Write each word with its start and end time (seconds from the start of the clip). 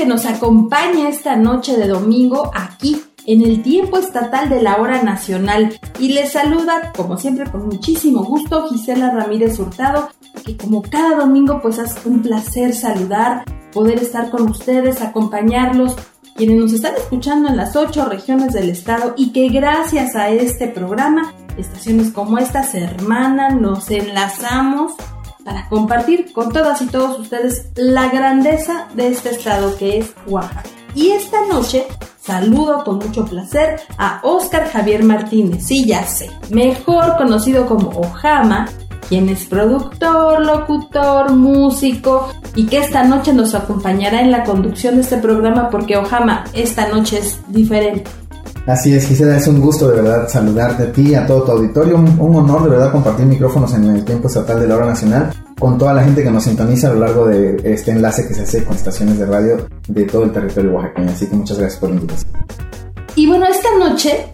que 0.00 0.06
nos 0.06 0.24
acompaña 0.24 1.10
esta 1.10 1.36
noche 1.36 1.76
de 1.76 1.86
domingo 1.86 2.50
aquí 2.54 3.02
en 3.26 3.42
el 3.42 3.62
tiempo 3.62 3.98
estatal 3.98 4.48
de 4.48 4.62
la 4.62 4.78
hora 4.78 5.02
nacional. 5.02 5.78
Y 5.98 6.14
les 6.14 6.32
saluda 6.32 6.90
como 6.96 7.18
siempre 7.18 7.44
con 7.50 7.66
muchísimo 7.66 8.24
gusto 8.24 8.66
Gisela 8.70 9.10
Ramírez 9.10 9.58
Hurtado 9.58 10.08
que 10.42 10.56
como 10.56 10.80
cada 10.80 11.16
domingo 11.16 11.60
pues 11.60 11.76
es 11.76 11.94
un 12.06 12.22
placer 12.22 12.74
saludar, 12.74 13.44
poder 13.74 13.98
estar 13.98 14.30
con 14.30 14.48
ustedes, 14.48 15.02
acompañarlos 15.02 15.96
quienes 16.34 16.56
nos 16.56 16.72
están 16.72 16.94
escuchando 16.96 17.50
en 17.50 17.58
las 17.58 17.76
ocho 17.76 18.06
regiones 18.06 18.54
del 18.54 18.70
estado 18.70 19.12
y 19.18 19.32
que 19.32 19.50
gracias 19.50 20.16
a 20.16 20.30
este 20.30 20.66
programa 20.66 21.34
estaciones 21.58 22.10
como 22.10 22.38
esta 22.38 22.62
se 22.62 22.84
hermanan, 22.84 23.60
nos 23.60 23.90
enlazamos 23.90 24.94
para 25.44 25.68
compartir 25.68 26.32
con 26.32 26.52
todas 26.52 26.82
y 26.82 26.86
todos 26.86 27.18
ustedes 27.18 27.68
la 27.76 28.08
grandeza 28.08 28.88
de 28.94 29.08
este 29.08 29.30
estado 29.30 29.76
que 29.76 29.98
es 29.98 30.14
Oaxaca. 30.26 30.68
Y 30.94 31.10
esta 31.10 31.46
noche 31.46 31.86
saludo 32.20 32.84
con 32.84 32.98
mucho 32.98 33.24
placer 33.24 33.80
a 33.98 34.20
Oscar 34.22 34.68
Javier 34.70 35.04
Martínez, 35.04 35.66
sí 35.66 35.86
ya 35.86 36.04
sé, 36.04 36.30
mejor 36.50 37.16
conocido 37.16 37.66
como 37.66 37.90
Ojama, 37.90 38.68
quien 39.08 39.28
es 39.28 39.46
productor, 39.46 40.44
locutor, 40.44 41.32
músico 41.32 42.28
y 42.54 42.66
que 42.66 42.78
esta 42.78 43.02
noche 43.02 43.32
nos 43.32 43.54
acompañará 43.54 44.20
en 44.20 44.30
la 44.30 44.44
conducción 44.44 44.96
de 44.96 45.02
este 45.02 45.18
programa 45.18 45.68
porque 45.68 45.96
Ojama 45.96 46.44
esta 46.52 46.88
noche 46.88 47.18
es 47.18 47.40
diferente. 47.48 48.10
Así 48.66 48.94
es, 48.94 49.06
Gisela, 49.06 49.36
es 49.36 49.46
un 49.48 49.60
gusto 49.60 49.88
de 49.88 50.00
verdad 50.00 50.28
saludarte 50.28 50.84
a 50.84 50.92
ti, 50.92 51.14
a 51.14 51.26
todo 51.26 51.42
tu 51.42 51.52
auditorio, 51.52 51.96
un, 51.96 52.20
un, 52.20 52.36
honor 52.36 52.64
de 52.64 52.70
verdad 52.70 52.92
compartir 52.92 53.26
micrófonos 53.26 53.74
en 53.74 53.84
el 53.84 54.04
tiempo 54.04 54.28
estatal 54.28 54.60
de 54.60 54.68
la 54.68 54.76
hora 54.76 54.86
nacional 54.86 55.32
con 55.60 55.76
toda 55.76 55.92
la 55.92 56.02
gente 56.02 56.22
que 56.22 56.30
nos 56.30 56.44
sintoniza 56.44 56.88
a 56.88 56.94
lo 56.94 57.00
largo 57.00 57.26
de 57.26 57.60
este 57.64 57.90
enlace 57.90 58.26
que 58.26 58.32
se 58.32 58.42
hace 58.42 58.64
con 58.64 58.74
estaciones 58.74 59.18
de 59.18 59.26
radio 59.26 59.66
de 59.88 60.04
todo 60.04 60.24
el 60.24 60.32
territorio 60.32 60.72
oaxaqueño. 60.72 61.10
Así 61.10 61.26
que 61.26 61.36
muchas 61.36 61.58
gracias 61.58 61.78
por 61.78 61.90
la 61.90 61.96
invitación. 61.96 62.32
Y 63.14 63.26
bueno, 63.26 63.46
esta 63.46 63.68
noche, 63.78 64.26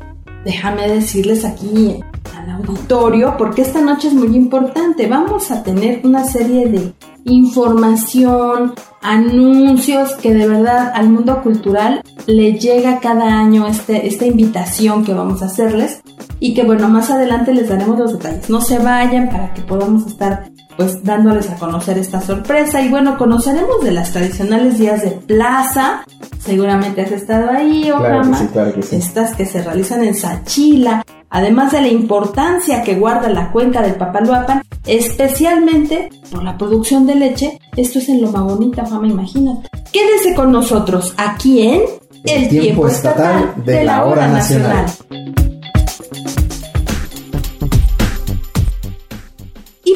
déjame 0.44 0.88
decirles 0.88 1.44
aquí 1.44 2.00
al 2.36 2.50
auditorio, 2.50 3.34
porque 3.36 3.62
esta 3.62 3.80
noche 3.80 4.08
es 4.08 4.14
muy 4.14 4.36
importante, 4.36 5.08
vamos 5.08 5.50
a 5.50 5.62
tener 5.64 6.00
una 6.04 6.24
serie 6.24 6.68
de 6.68 6.92
información, 7.26 8.74
anuncios 9.02 10.14
que 10.14 10.32
de 10.32 10.48
verdad 10.48 10.92
al 10.94 11.08
mundo 11.08 11.42
cultural 11.42 12.02
le 12.26 12.58
llega 12.58 13.00
cada 13.00 13.38
año 13.38 13.66
este, 13.66 14.06
esta 14.06 14.26
invitación 14.26 15.04
que 15.04 15.14
vamos 15.14 15.42
a 15.42 15.46
hacerles 15.46 16.02
y 16.40 16.54
que 16.54 16.64
bueno, 16.64 16.88
más 16.88 17.10
adelante 17.10 17.54
les 17.54 17.68
daremos 17.68 17.98
los 17.98 18.12
detalles. 18.12 18.50
No 18.50 18.60
se 18.60 18.78
vayan 18.78 19.28
para 19.28 19.52
que 19.54 19.62
podamos 19.62 20.06
estar 20.06 20.50
pues 20.76 21.02
dándoles 21.02 21.50
a 21.50 21.56
conocer 21.56 21.98
esta 21.98 22.20
sorpresa 22.20 22.82
y 22.82 22.88
bueno, 22.88 23.16
conoceremos 23.16 23.82
de 23.82 23.92
las 23.92 24.12
tradicionales 24.12 24.78
días 24.78 25.02
de 25.02 25.10
plaza. 25.10 26.04
Seguramente 26.38 27.00
has 27.00 27.12
estado 27.12 27.50
ahí, 27.50 27.90
Claro 27.96 28.34
sí, 28.34 28.46
claro 28.52 28.82
sí. 28.82 28.96
Estas 28.96 29.34
que 29.34 29.46
se 29.46 29.62
realizan 29.62 30.04
en 30.04 30.14
Sachila, 30.14 31.02
además 31.30 31.72
de 31.72 31.80
la 31.80 31.88
importancia 31.88 32.82
que 32.82 32.94
guarda 32.94 33.28
la 33.30 33.50
cuenca 33.50 33.80
del 33.80 33.94
Papaloapan, 33.94 34.62
especialmente 34.86 36.10
por 36.30 36.42
la 36.44 36.56
producción 36.58 37.06
de 37.06 37.14
leche. 37.14 37.58
Esto 37.76 37.98
es 37.98 38.08
en 38.08 38.20
Loma 38.20 38.42
Bonita, 38.42 38.84
Fama, 38.84 39.08
imagínate. 39.08 39.68
Quédese 39.92 40.34
con 40.34 40.52
nosotros 40.52 41.14
aquí 41.16 41.62
en 41.62 41.82
El 42.24 42.48
Tiempo 42.48 42.86
Estatal 42.86 43.54
de 43.64 43.84
la 43.84 44.04
Hora 44.04 44.28
Nacional. 44.28 44.86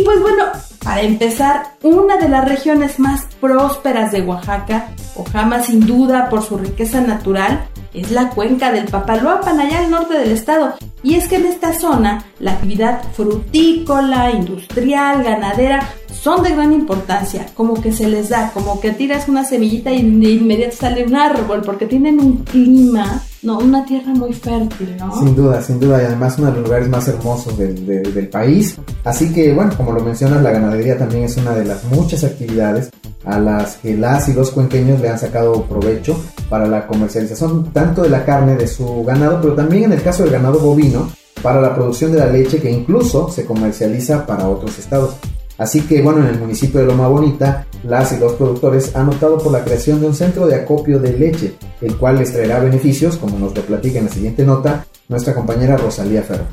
Y 0.00 0.02
pues 0.02 0.18
bueno, 0.22 0.44
para 0.82 1.02
empezar, 1.02 1.74
una 1.82 2.16
de 2.16 2.26
las 2.26 2.48
regiones 2.48 2.98
más 2.98 3.26
prósperas 3.38 4.12
de 4.12 4.22
Oaxaca, 4.22 4.88
Ojama 5.14 5.62
sin 5.62 5.86
duda 5.86 6.30
por 6.30 6.42
su 6.42 6.56
riqueza 6.56 7.02
natural, 7.02 7.66
es 7.92 8.10
la 8.10 8.30
cuenca 8.30 8.72
del 8.72 8.86
Papaloapan, 8.86 9.60
allá 9.60 9.80
al 9.80 9.90
norte 9.90 10.14
del 10.14 10.30
estado. 10.30 10.72
Y 11.02 11.16
es 11.16 11.28
que 11.28 11.36
en 11.36 11.44
esta 11.44 11.74
zona 11.78 12.24
la 12.38 12.52
actividad 12.52 13.02
frutícola, 13.12 14.30
industrial, 14.30 15.22
ganadera 15.22 15.86
son 16.22 16.42
de 16.42 16.50
gran 16.50 16.72
importancia, 16.72 17.46
como 17.54 17.74
que 17.80 17.92
se 17.92 18.06
les 18.06 18.28
da, 18.28 18.50
como 18.52 18.78
que 18.80 18.90
tiras 18.92 19.26
una 19.28 19.44
semillita 19.44 19.90
y 19.90 20.02
de 20.02 20.30
inmediato 20.32 20.76
sale 20.76 21.04
un 21.06 21.16
árbol, 21.16 21.62
porque 21.64 21.86
tienen 21.86 22.20
un 22.20 22.38
clima, 22.44 23.22
no, 23.42 23.58
una 23.58 23.84
tierra 23.86 24.12
muy 24.12 24.34
fértil, 24.34 24.96
¿no? 24.98 25.18
Sin 25.18 25.34
duda, 25.34 25.62
sin 25.62 25.80
duda, 25.80 26.02
y 26.02 26.04
además 26.04 26.36
uno 26.38 26.48
de 26.48 26.56
los 26.56 26.64
lugares 26.64 26.88
más 26.88 27.08
hermosos 27.08 27.56
del, 27.56 27.86
de- 27.86 28.02
del 28.02 28.28
país. 28.28 28.76
Así 29.04 29.32
que, 29.32 29.52
bueno, 29.54 29.72
como 29.76 29.92
lo 29.92 30.00
mencionas, 30.00 30.42
la 30.42 30.50
ganadería 30.50 30.98
también 30.98 31.24
es 31.24 31.36
una 31.38 31.52
de 31.52 31.64
las 31.64 31.84
muchas 31.84 32.22
actividades 32.22 32.90
a 33.24 33.38
las 33.38 33.76
que 33.76 33.96
las 33.96 34.28
y 34.28 34.34
los 34.34 34.50
cuenqueños 34.50 35.00
le 35.00 35.08
han 35.08 35.18
sacado 35.18 35.62
provecho 35.64 36.18
para 36.50 36.66
la 36.66 36.86
comercialización 36.86 37.70
tanto 37.72 38.02
de 38.02 38.10
la 38.10 38.24
carne 38.26 38.56
de 38.56 38.66
su 38.66 39.04
ganado, 39.04 39.40
pero 39.40 39.54
también 39.54 39.84
en 39.84 39.92
el 39.92 40.02
caso 40.02 40.22
del 40.24 40.32
ganado 40.32 40.58
bovino, 40.58 41.08
para 41.42 41.62
la 41.62 41.74
producción 41.74 42.12
de 42.12 42.18
la 42.18 42.26
leche 42.26 42.58
que 42.60 42.70
incluso 42.70 43.30
se 43.30 43.46
comercializa 43.46 44.26
para 44.26 44.46
otros 44.46 44.78
estados. 44.78 45.14
Así 45.60 45.82
que 45.82 46.00
bueno, 46.00 46.20
en 46.20 46.28
el 46.28 46.38
municipio 46.38 46.80
de 46.80 46.86
Loma 46.86 47.06
Bonita, 47.06 47.66
las 47.84 48.12
y 48.12 48.18
los 48.18 48.32
productores 48.32 48.96
han 48.96 49.10
optado 49.10 49.36
por 49.36 49.52
la 49.52 49.62
creación 49.62 50.00
de 50.00 50.06
un 50.06 50.14
centro 50.14 50.46
de 50.46 50.54
acopio 50.54 50.98
de 50.98 51.12
leche, 51.12 51.54
el 51.82 51.98
cual 51.98 52.18
les 52.18 52.32
traerá 52.32 52.60
beneficios, 52.60 53.18
como 53.18 53.38
nos 53.38 53.54
lo 53.54 53.60
platica 53.60 53.98
en 53.98 54.06
la 54.06 54.10
siguiente 54.10 54.42
nota 54.42 54.86
nuestra 55.08 55.34
compañera 55.34 55.76
Rosalía 55.76 56.22
Ferro. 56.22 56.44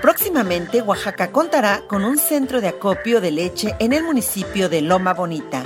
Próximamente, 0.00 0.80
Oaxaca 0.80 1.32
contará 1.32 1.82
con 1.88 2.04
un 2.04 2.16
centro 2.16 2.60
de 2.60 2.68
acopio 2.68 3.20
de 3.20 3.32
leche 3.32 3.74
en 3.80 3.92
el 3.92 4.04
municipio 4.04 4.68
de 4.68 4.82
Loma 4.82 5.14
Bonita. 5.14 5.64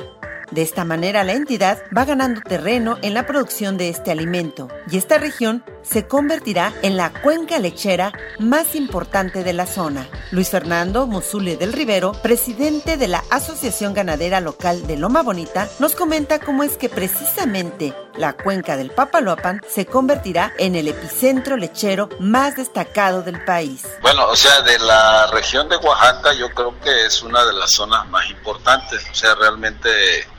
De 0.53 0.61
esta 0.61 0.85
manera, 0.85 1.25
la 1.25 1.33
entidad 1.33 1.83
va 1.97 2.05
ganando 2.05 2.43
terreno 2.43 2.99
en 3.01 3.15
la 3.15 3.27
producción 3.27 3.79
de 3.79 3.89
este 3.89 4.11
alimento 4.11 4.69
y 4.91 4.99
esta 4.99 5.17
región 5.17 5.65
se 5.81 6.07
convertirá 6.07 6.75
en 6.83 6.99
la 6.99 7.11
cuenca 7.11 7.59
lechera 7.59 8.13
más 8.39 8.75
importante 8.75 9.45
de 9.45 9.55
la 9.55 9.65
zona. 9.65 10.07
Luis 10.31 10.51
Fernando 10.51 11.07
Musule 11.07 11.57
del 11.57 11.73
Rivero, 11.73 12.13
presidente 12.13 12.99
de 12.99 13.09
la 13.09 13.25
Asociación 13.31 13.95
Ganadera 13.95 14.41
Local 14.43 14.87
de 14.87 14.99
Loma 14.99 15.23
Bonita, 15.23 15.71
nos 15.79 15.95
comenta 15.95 16.39
cómo 16.39 16.65
es 16.65 16.77
que 16.77 16.91
precisamente 16.91 17.95
la 18.17 18.35
cuenca 18.35 18.77
del 18.77 18.91
Papaloapan 18.91 19.61
se 19.69 19.87
convertirá 19.87 20.53
en 20.59 20.75
el 20.75 20.89
epicentro 20.89 21.57
lechero 21.57 22.09
más 22.19 22.57
destacado 22.57 23.23
del 23.23 23.45
país. 23.45 23.87
Bueno, 24.01 24.27
o 24.27 24.37
sea, 24.37 24.61
de 24.63 24.79
la 24.79 25.27
región 25.29 25.69
de 25.69 25.77
Oaxaca 25.77 26.33
yo 26.35 26.51
creo 26.51 26.79
que 26.81 27.07
es 27.07 27.23
una 27.23 27.45
de 27.45 27.53
las 27.53 27.71
zonas 27.71 28.09
más 28.09 28.29
importantes. 28.31 29.07
O 29.11 29.15
sea, 29.15 29.35
realmente 29.35 29.89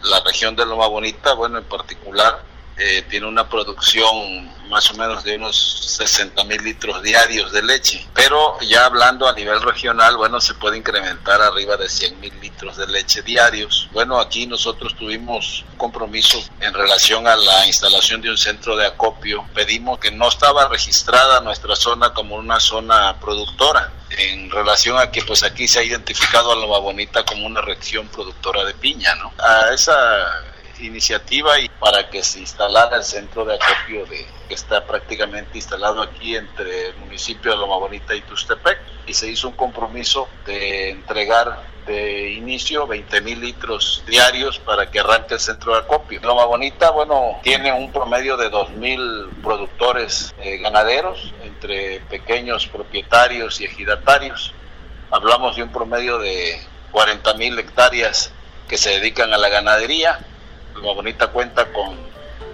la 0.03 0.19
región 0.21 0.55
de 0.55 0.65
Loma 0.65 0.87
Bonita, 0.87 1.33
bueno, 1.33 1.57
en 1.57 1.65
particular, 1.65 2.43
eh, 2.77 3.03
tiene 3.09 3.27
una 3.27 3.47
producción 3.47 4.51
más 4.69 4.89
o 4.89 4.95
menos 4.95 5.23
de 5.23 5.35
unos 5.35 5.55
60 5.97 6.43
mil 6.45 6.63
litros 6.63 7.03
diarios 7.03 7.51
de 7.51 7.61
leche. 7.61 8.07
Pero 8.15 8.59
ya 8.61 8.85
hablando 8.85 9.27
a 9.27 9.33
nivel 9.33 9.61
regional, 9.61 10.17
bueno, 10.17 10.41
se 10.41 10.55
puede 10.55 10.77
incrementar 10.77 11.41
arriba 11.41 11.77
de 11.77 11.87
100 11.87 12.19
mil 12.19 12.33
litros 12.41 12.77
de 12.77 12.87
leche 12.87 13.21
diarios. 13.21 13.87
Bueno, 13.91 14.19
aquí 14.19 14.47
nosotros 14.47 14.95
tuvimos 14.95 15.63
un 15.71 15.77
compromiso 15.77 16.43
en 16.59 16.73
relación 16.73 17.27
a 17.27 17.35
la 17.35 17.67
instalación 17.67 18.21
de 18.21 18.31
un 18.31 18.37
centro 18.37 18.75
de 18.75 18.87
acopio. 18.87 19.45
Pedimos 19.53 19.99
que 19.99 20.11
no 20.11 20.27
estaba 20.27 20.67
registrada 20.67 21.41
nuestra 21.41 21.75
zona 21.75 22.13
como 22.13 22.35
una 22.35 22.59
zona 22.59 23.19
productora 23.19 23.91
en 24.17 24.49
relación 24.49 24.97
a 24.97 25.11
que 25.11 25.23
pues 25.23 25.43
aquí 25.43 25.67
se 25.67 25.79
ha 25.79 25.83
identificado 25.83 26.51
a 26.51 26.55
Loma 26.55 26.79
Bonita 26.79 27.23
como 27.25 27.45
una 27.45 27.61
región 27.61 28.07
productora 28.07 28.63
de 28.63 28.73
piña, 28.73 29.15
¿no? 29.15 29.33
A 29.39 29.73
esa 29.73 30.52
iniciativa 30.87 31.59
y 31.59 31.69
para 31.69 32.09
que 32.09 32.23
se 32.23 32.39
instalara 32.39 32.97
el 32.97 33.03
centro 33.03 33.45
de 33.45 33.55
acopio 33.55 34.05
de, 34.05 34.25
que 34.47 34.53
está 34.53 34.85
prácticamente 34.85 35.57
instalado 35.57 36.01
aquí 36.01 36.35
entre 36.35 36.89
el 36.89 36.97
municipio 36.97 37.51
de 37.51 37.57
Loma 37.57 37.77
Bonita 37.77 38.15
y 38.15 38.21
Tustepec 38.21 38.79
y 39.05 39.13
se 39.13 39.29
hizo 39.29 39.49
un 39.49 39.55
compromiso 39.55 40.27
de 40.45 40.91
entregar 40.91 41.73
de 41.85 42.31
inicio 42.31 42.87
20 42.87 43.21
mil 43.21 43.41
litros 43.41 44.03
diarios 44.07 44.59
para 44.59 44.89
que 44.89 44.99
arranque 44.99 45.33
el 45.33 45.39
centro 45.39 45.73
de 45.73 45.79
acopio. 45.79 46.21
Loma 46.21 46.45
Bonita, 46.45 46.91
bueno, 46.91 47.39
tiene 47.43 47.73
un 47.73 47.91
promedio 47.91 48.37
de 48.37 48.49
2 48.49 48.71
mil 48.71 49.29
productores 49.41 50.33
eh, 50.39 50.57
ganaderos 50.57 51.33
entre 51.43 51.99
pequeños 52.01 52.67
propietarios 52.67 53.59
y 53.59 53.65
ejidatarios. 53.65 54.53
Hablamos 55.11 55.55
de 55.57 55.63
un 55.63 55.71
promedio 55.71 56.19
de 56.19 56.61
40 56.91 57.33
mil 57.35 57.59
hectáreas 57.59 58.31
que 58.67 58.77
se 58.77 58.91
dedican 58.91 59.33
a 59.33 59.37
la 59.37 59.49
ganadería 59.49 60.25
Loma 60.75 60.93
Bonita 60.93 61.27
cuenta 61.31 61.71
con 61.71 61.97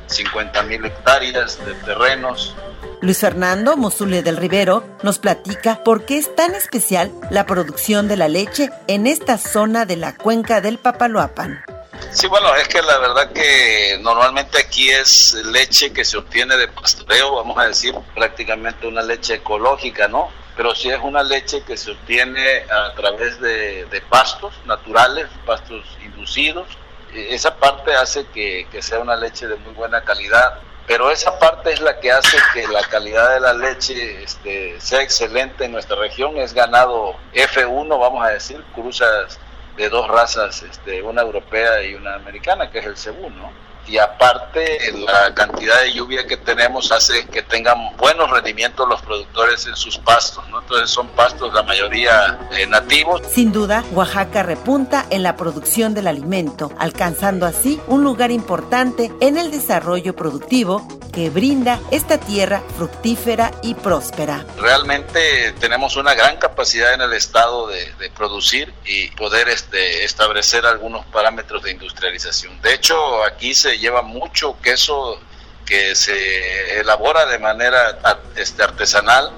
50 0.07 0.63
mil 0.63 0.85
hectáreas 0.85 1.63
de 1.65 1.73
terrenos. 1.75 2.55
Luis 3.01 3.19
Fernando 3.19 3.77
Mosule 3.77 4.23
del 4.23 4.37
Rivero 4.37 4.83
nos 5.03 5.19
platica 5.19 5.83
por 5.83 6.05
qué 6.05 6.17
es 6.17 6.35
tan 6.35 6.53
especial 6.55 7.11
la 7.29 7.45
producción 7.45 8.07
de 8.07 8.17
la 8.17 8.27
leche 8.27 8.71
en 8.87 9.07
esta 9.07 9.37
zona 9.37 9.85
de 9.85 9.95
la 9.95 10.15
cuenca 10.15 10.59
del 10.61 10.79
Papaloapan. 10.79 11.63
Sí, 12.11 12.27
bueno, 12.27 12.53
es 12.55 12.67
que 12.67 12.81
la 12.81 12.97
verdad 12.97 13.31
que 13.31 13.99
normalmente 14.01 14.57
aquí 14.57 14.89
es 14.89 15.33
leche 15.45 15.93
que 15.93 16.03
se 16.03 16.17
obtiene 16.17 16.57
de 16.57 16.67
pastoreo, 16.67 17.35
vamos 17.35 17.57
a 17.57 17.67
decir 17.67 17.93
prácticamente 18.15 18.87
una 18.87 19.03
leche 19.03 19.35
ecológica, 19.35 20.07
¿no? 20.07 20.29
Pero 20.57 20.73
sí 20.75 20.89
es 20.89 20.99
una 21.01 21.23
leche 21.23 21.61
que 21.63 21.77
se 21.77 21.91
obtiene 21.91 22.63
a 22.63 22.93
través 22.95 23.39
de, 23.39 23.85
de 23.85 24.01
pastos 24.01 24.53
naturales, 24.65 25.27
pastos 25.45 25.85
inducidos. 26.03 26.67
Esa 27.13 27.55
parte 27.55 27.93
hace 27.93 28.25
que, 28.27 28.67
que 28.71 28.81
sea 28.81 28.99
una 28.99 29.15
leche 29.15 29.47
de 29.47 29.55
muy 29.57 29.73
buena 29.73 30.03
calidad, 30.03 30.59
pero 30.89 31.11
esa 31.11 31.37
parte 31.37 31.71
es 31.71 31.81
la 31.81 31.99
que 31.99 32.11
hace 32.11 32.35
que 32.51 32.67
la 32.67 32.81
calidad 32.81 33.35
de 33.35 33.39
la 33.39 33.53
leche 33.53 34.23
este, 34.23 34.81
sea 34.81 35.03
excelente 35.03 35.65
en 35.65 35.71
nuestra 35.71 35.95
región. 35.95 36.37
Es 36.37 36.53
ganado 36.53 37.15
F1, 37.31 37.99
vamos 37.99 38.25
a 38.25 38.29
decir, 38.29 38.63
cruzas 38.73 39.39
de 39.77 39.87
dos 39.87 40.07
razas, 40.07 40.63
este, 40.63 41.03
una 41.03 41.21
europea 41.21 41.83
y 41.83 41.93
una 41.93 42.15
americana, 42.15 42.71
que 42.71 42.79
es 42.79 42.85
el 42.87 42.97
cebú, 42.97 43.29
¿no? 43.29 43.51
Y 43.89 43.97
aparte, 43.97 44.93
la 44.93 45.33
cantidad 45.33 45.81
de 45.81 45.93
lluvia 45.93 46.27
que 46.27 46.37
tenemos 46.37 46.91
hace 46.91 47.25
que 47.25 47.41
tengan 47.41 47.95
buenos 47.97 48.29
rendimientos 48.29 48.87
los 48.87 49.01
productores 49.01 49.65
en 49.65 49.75
sus 49.75 49.97
pastos, 49.97 50.47
¿no? 50.49 50.61
Entonces 50.61 50.91
son 50.91 51.07
pastos 51.09 51.51
la 51.53 51.63
mayoría 51.63 52.37
eh, 52.51 52.67
nativos. 52.67 53.21
Sin 53.33 53.51
duda, 53.51 53.83
Oaxaca 53.93 54.43
repunta 54.43 55.05
en 55.09 55.23
la 55.23 55.35
producción 55.35 55.95
del 55.95 56.05
alimento, 56.05 56.71
alcanzando 56.77 57.47
así 57.47 57.81
un 57.87 58.03
lugar 58.03 58.29
importante 58.29 59.11
en 59.21 59.37
el 59.37 59.49
desarrollo 59.49 60.15
productivo 60.15 60.87
que 61.11 61.31
brinda 61.31 61.79
esta 61.89 62.19
tierra 62.19 62.61
fructífera 62.77 63.51
y 63.63 63.73
próspera. 63.73 64.45
Realmente 64.59 65.53
tenemos 65.59 65.95
una 65.95 66.13
gran 66.13 66.37
capacidad 66.37 66.93
en 66.93 67.01
el 67.01 67.13
estado 67.13 67.67
de, 67.67 67.91
de 67.99 68.09
producir 68.11 68.71
y 68.85 69.09
poder 69.11 69.49
este, 69.49 70.03
establecer 70.03 70.65
algunos 70.67 71.05
parámetros 71.07 71.63
de 71.63 71.71
industrialización. 71.71 72.61
De 72.61 72.75
hecho, 72.75 73.23
aquí 73.23 73.53
se 73.53 73.78
lleva 73.79 74.01
mucho 74.01 74.57
queso 74.61 75.19
que 75.65 75.95
se 75.95 76.79
elabora 76.79 77.25
de 77.25 77.39
manera 77.39 77.99
este, 78.35 78.63
artesanal, 78.63 79.31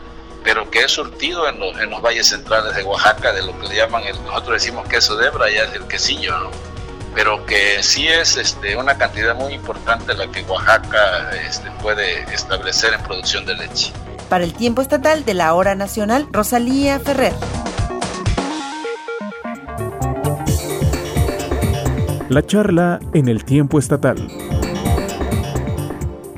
pero 0.43 0.71
que 0.71 0.79
es 0.79 0.91
surtido 0.91 1.47
en 1.47 1.59
los, 1.59 1.77
en 1.79 1.89
los 1.89 2.01
valles 2.01 2.27
centrales 2.27 2.75
de 2.75 2.83
Oaxaca, 2.83 3.33
de 3.33 3.43
lo 3.43 3.59
que 3.59 3.67
le 3.67 3.75
llaman, 3.75 4.03
el, 4.03 4.21
nosotros 4.23 4.61
decimos 4.61 4.87
queso 4.87 5.15
de 5.17 5.27
hebra, 5.27 5.49
ya 5.49 5.63
es 5.63 5.73
el 5.73 5.87
quesillo, 5.87 6.37
¿no? 6.39 6.51
pero 7.13 7.45
que 7.45 7.83
sí 7.83 8.07
es 8.07 8.37
este, 8.37 8.75
una 8.75 8.97
cantidad 8.97 9.35
muy 9.35 9.53
importante 9.53 10.13
la 10.13 10.31
que 10.31 10.43
Oaxaca 10.43 11.31
este, 11.47 11.69
puede 11.81 12.23
establecer 12.33 12.93
en 12.93 13.03
producción 13.03 13.45
de 13.45 13.55
leche. 13.55 13.91
Para 14.29 14.45
el 14.45 14.53
tiempo 14.53 14.81
estatal 14.81 15.25
de 15.25 15.33
la 15.33 15.53
hora 15.53 15.75
nacional, 15.75 16.27
Rosalía 16.31 16.99
Ferrer. 16.99 17.33
La 22.31 22.45
charla 22.45 23.01
en 23.13 23.27
el 23.27 23.43
tiempo 23.43 23.77
estatal. 23.77 24.15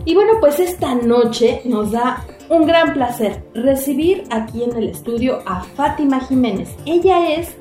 Y 0.05 0.15
bueno, 0.15 0.33
pues 0.39 0.59
esta 0.59 0.95
noche 0.95 1.61
nos 1.65 1.91
da 1.91 2.25
un 2.49 2.65
gran 2.65 2.93
placer 2.93 3.43
recibir 3.53 4.23
aquí 4.31 4.63
en 4.63 4.75
el 4.75 4.89
estudio 4.89 5.41
a 5.45 5.61
Fátima 5.61 6.19
Jiménez. 6.21 6.75
Ella 6.87 7.35
es, 7.35 7.55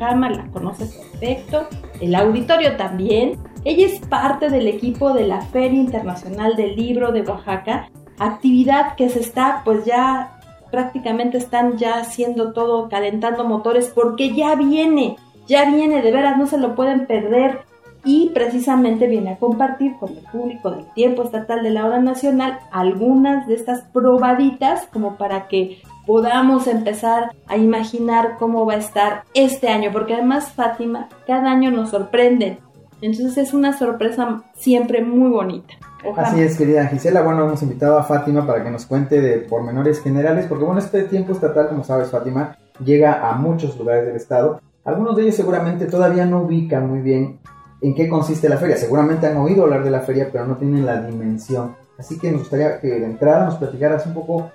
Jama 0.00 0.30
la 0.30 0.50
conoce 0.50 0.86
perfecto, 0.86 1.68
el 2.00 2.16
auditorio 2.16 2.76
también. 2.76 3.38
Ella 3.64 3.86
es 3.86 4.00
parte 4.00 4.50
del 4.50 4.66
equipo 4.66 5.14
de 5.14 5.28
la 5.28 5.42
Feria 5.42 5.78
Internacional 5.78 6.56
del 6.56 6.74
Libro 6.74 7.12
de 7.12 7.22
Oaxaca, 7.22 7.88
actividad 8.18 8.96
que 8.96 9.10
se 9.10 9.20
está 9.20 9.62
pues 9.64 9.84
ya 9.84 10.40
prácticamente 10.72 11.38
están 11.38 11.78
ya 11.78 12.00
haciendo 12.00 12.52
todo, 12.52 12.88
calentando 12.88 13.44
motores 13.44 13.92
porque 13.94 14.34
ya 14.34 14.56
viene, 14.56 15.18
ya 15.46 15.70
viene, 15.70 16.02
de 16.02 16.10
veras 16.10 16.36
no 16.36 16.48
se 16.48 16.58
lo 16.58 16.74
pueden 16.74 17.06
perder 17.06 17.64
y 18.06 18.30
precisamente 18.32 19.08
viene 19.08 19.32
a 19.32 19.36
compartir 19.36 19.96
con 19.98 20.10
el 20.10 20.22
público 20.30 20.70
del 20.70 20.86
tiempo 20.94 21.24
estatal 21.24 21.62
de 21.64 21.70
la 21.70 21.84
hora 21.84 21.98
nacional 21.98 22.60
algunas 22.70 23.48
de 23.48 23.54
estas 23.54 23.82
probaditas 23.92 24.86
como 24.92 25.16
para 25.16 25.48
que 25.48 25.82
podamos 26.06 26.68
empezar 26.68 27.32
a 27.48 27.56
imaginar 27.56 28.36
cómo 28.38 28.64
va 28.64 28.74
a 28.74 28.78
estar 28.78 29.24
este 29.34 29.68
año, 29.68 29.90
porque 29.92 30.14
además 30.14 30.52
Fátima 30.52 31.08
cada 31.26 31.50
año 31.50 31.72
nos 31.72 31.90
sorprende. 31.90 32.58
Entonces 33.02 33.36
es 33.38 33.52
una 33.52 33.76
sorpresa 33.76 34.44
siempre 34.54 35.02
muy 35.02 35.28
bonita. 35.28 35.74
Así 36.16 36.40
es, 36.40 36.56
querida 36.56 36.86
Gisela. 36.86 37.22
Bueno, 37.22 37.44
hemos 37.44 37.62
invitado 37.64 37.98
a 37.98 38.04
Fátima 38.04 38.46
para 38.46 38.62
que 38.62 38.70
nos 38.70 38.86
cuente 38.86 39.20
de 39.20 39.38
pormenores 39.38 40.00
generales, 40.00 40.46
porque 40.46 40.64
bueno, 40.64 40.78
este 40.78 41.02
tiempo 41.02 41.32
estatal, 41.32 41.68
como 41.68 41.82
sabes, 41.82 42.10
Fátima, 42.10 42.56
llega 42.84 43.28
a 43.28 43.34
muchos 43.34 43.76
lugares 43.76 44.06
del 44.06 44.14
estado. 44.14 44.60
Algunos 44.84 45.16
de 45.16 45.22
ellos 45.22 45.34
seguramente 45.34 45.86
todavía 45.86 46.24
no 46.24 46.42
ubican 46.42 46.88
muy 46.88 47.00
bien 47.00 47.40
en 47.80 47.94
qué 47.94 48.08
consiste 48.08 48.48
la 48.48 48.56
feria. 48.56 48.76
Seguramente 48.76 49.26
han 49.26 49.36
oído 49.36 49.64
hablar 49.64 49.84
de 49.84 49.90
la 49.90 50.00
feria, 50.00 50.28
pero 50.30 50.46
no 50.46 50.56
tienen 50.56 50.86
la 50.86 51.02
dimensión. 51.02 51.76
Así 51.98 52.18
que 52.18 52.30
nos 52.30 52.40
gustaría 52.40 52.80
que 52.80 52.88
de 52.88 53.04
entrada 53.04 53.46
nos 53.46 53.56
platicaras 53.56 54.06
un 54.06 54.14
poco 54.14 54.50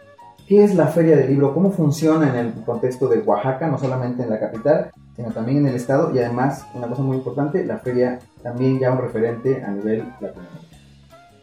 qué 0.47 0.63
es 0.63 0.75
la 0.75 0.87
feria 0.87 1.15
del 1.15 1.29
libro, 1.29 1.53
cómo 1.53 1.71
funciona 1.71 2.29
en 2.29 2.35
el 2.35 2.53
contexto 2.65 3.07
de 3.07 3.19
Oaxaca, 3.19 3.67
no 3.67 3.77
solamente 3.77 4.23
en 4.23 4.29
la 4.29 4.39
capital, 4.39 4.91
sino 5.15 5.31
también 5.31 5.59
en 5.59 5.67
el 5.67 5.75
estado 5.75 6.13
y 6.13 6.19
además, 6.19 6.65
una 6.73 6.87
cosa 6.87 7.01
muy 7.03 7.17
importante, 7.17 7.65
la 7.65 7.79
feria 7.79 8.19
también 8.43 8.79
ya 8.79 8.91
un 8.91 8.99
referente 8.99 9.63
a 9.63 9.71
nivel 9.71 9.99
latinoamericano. 10.19 10.71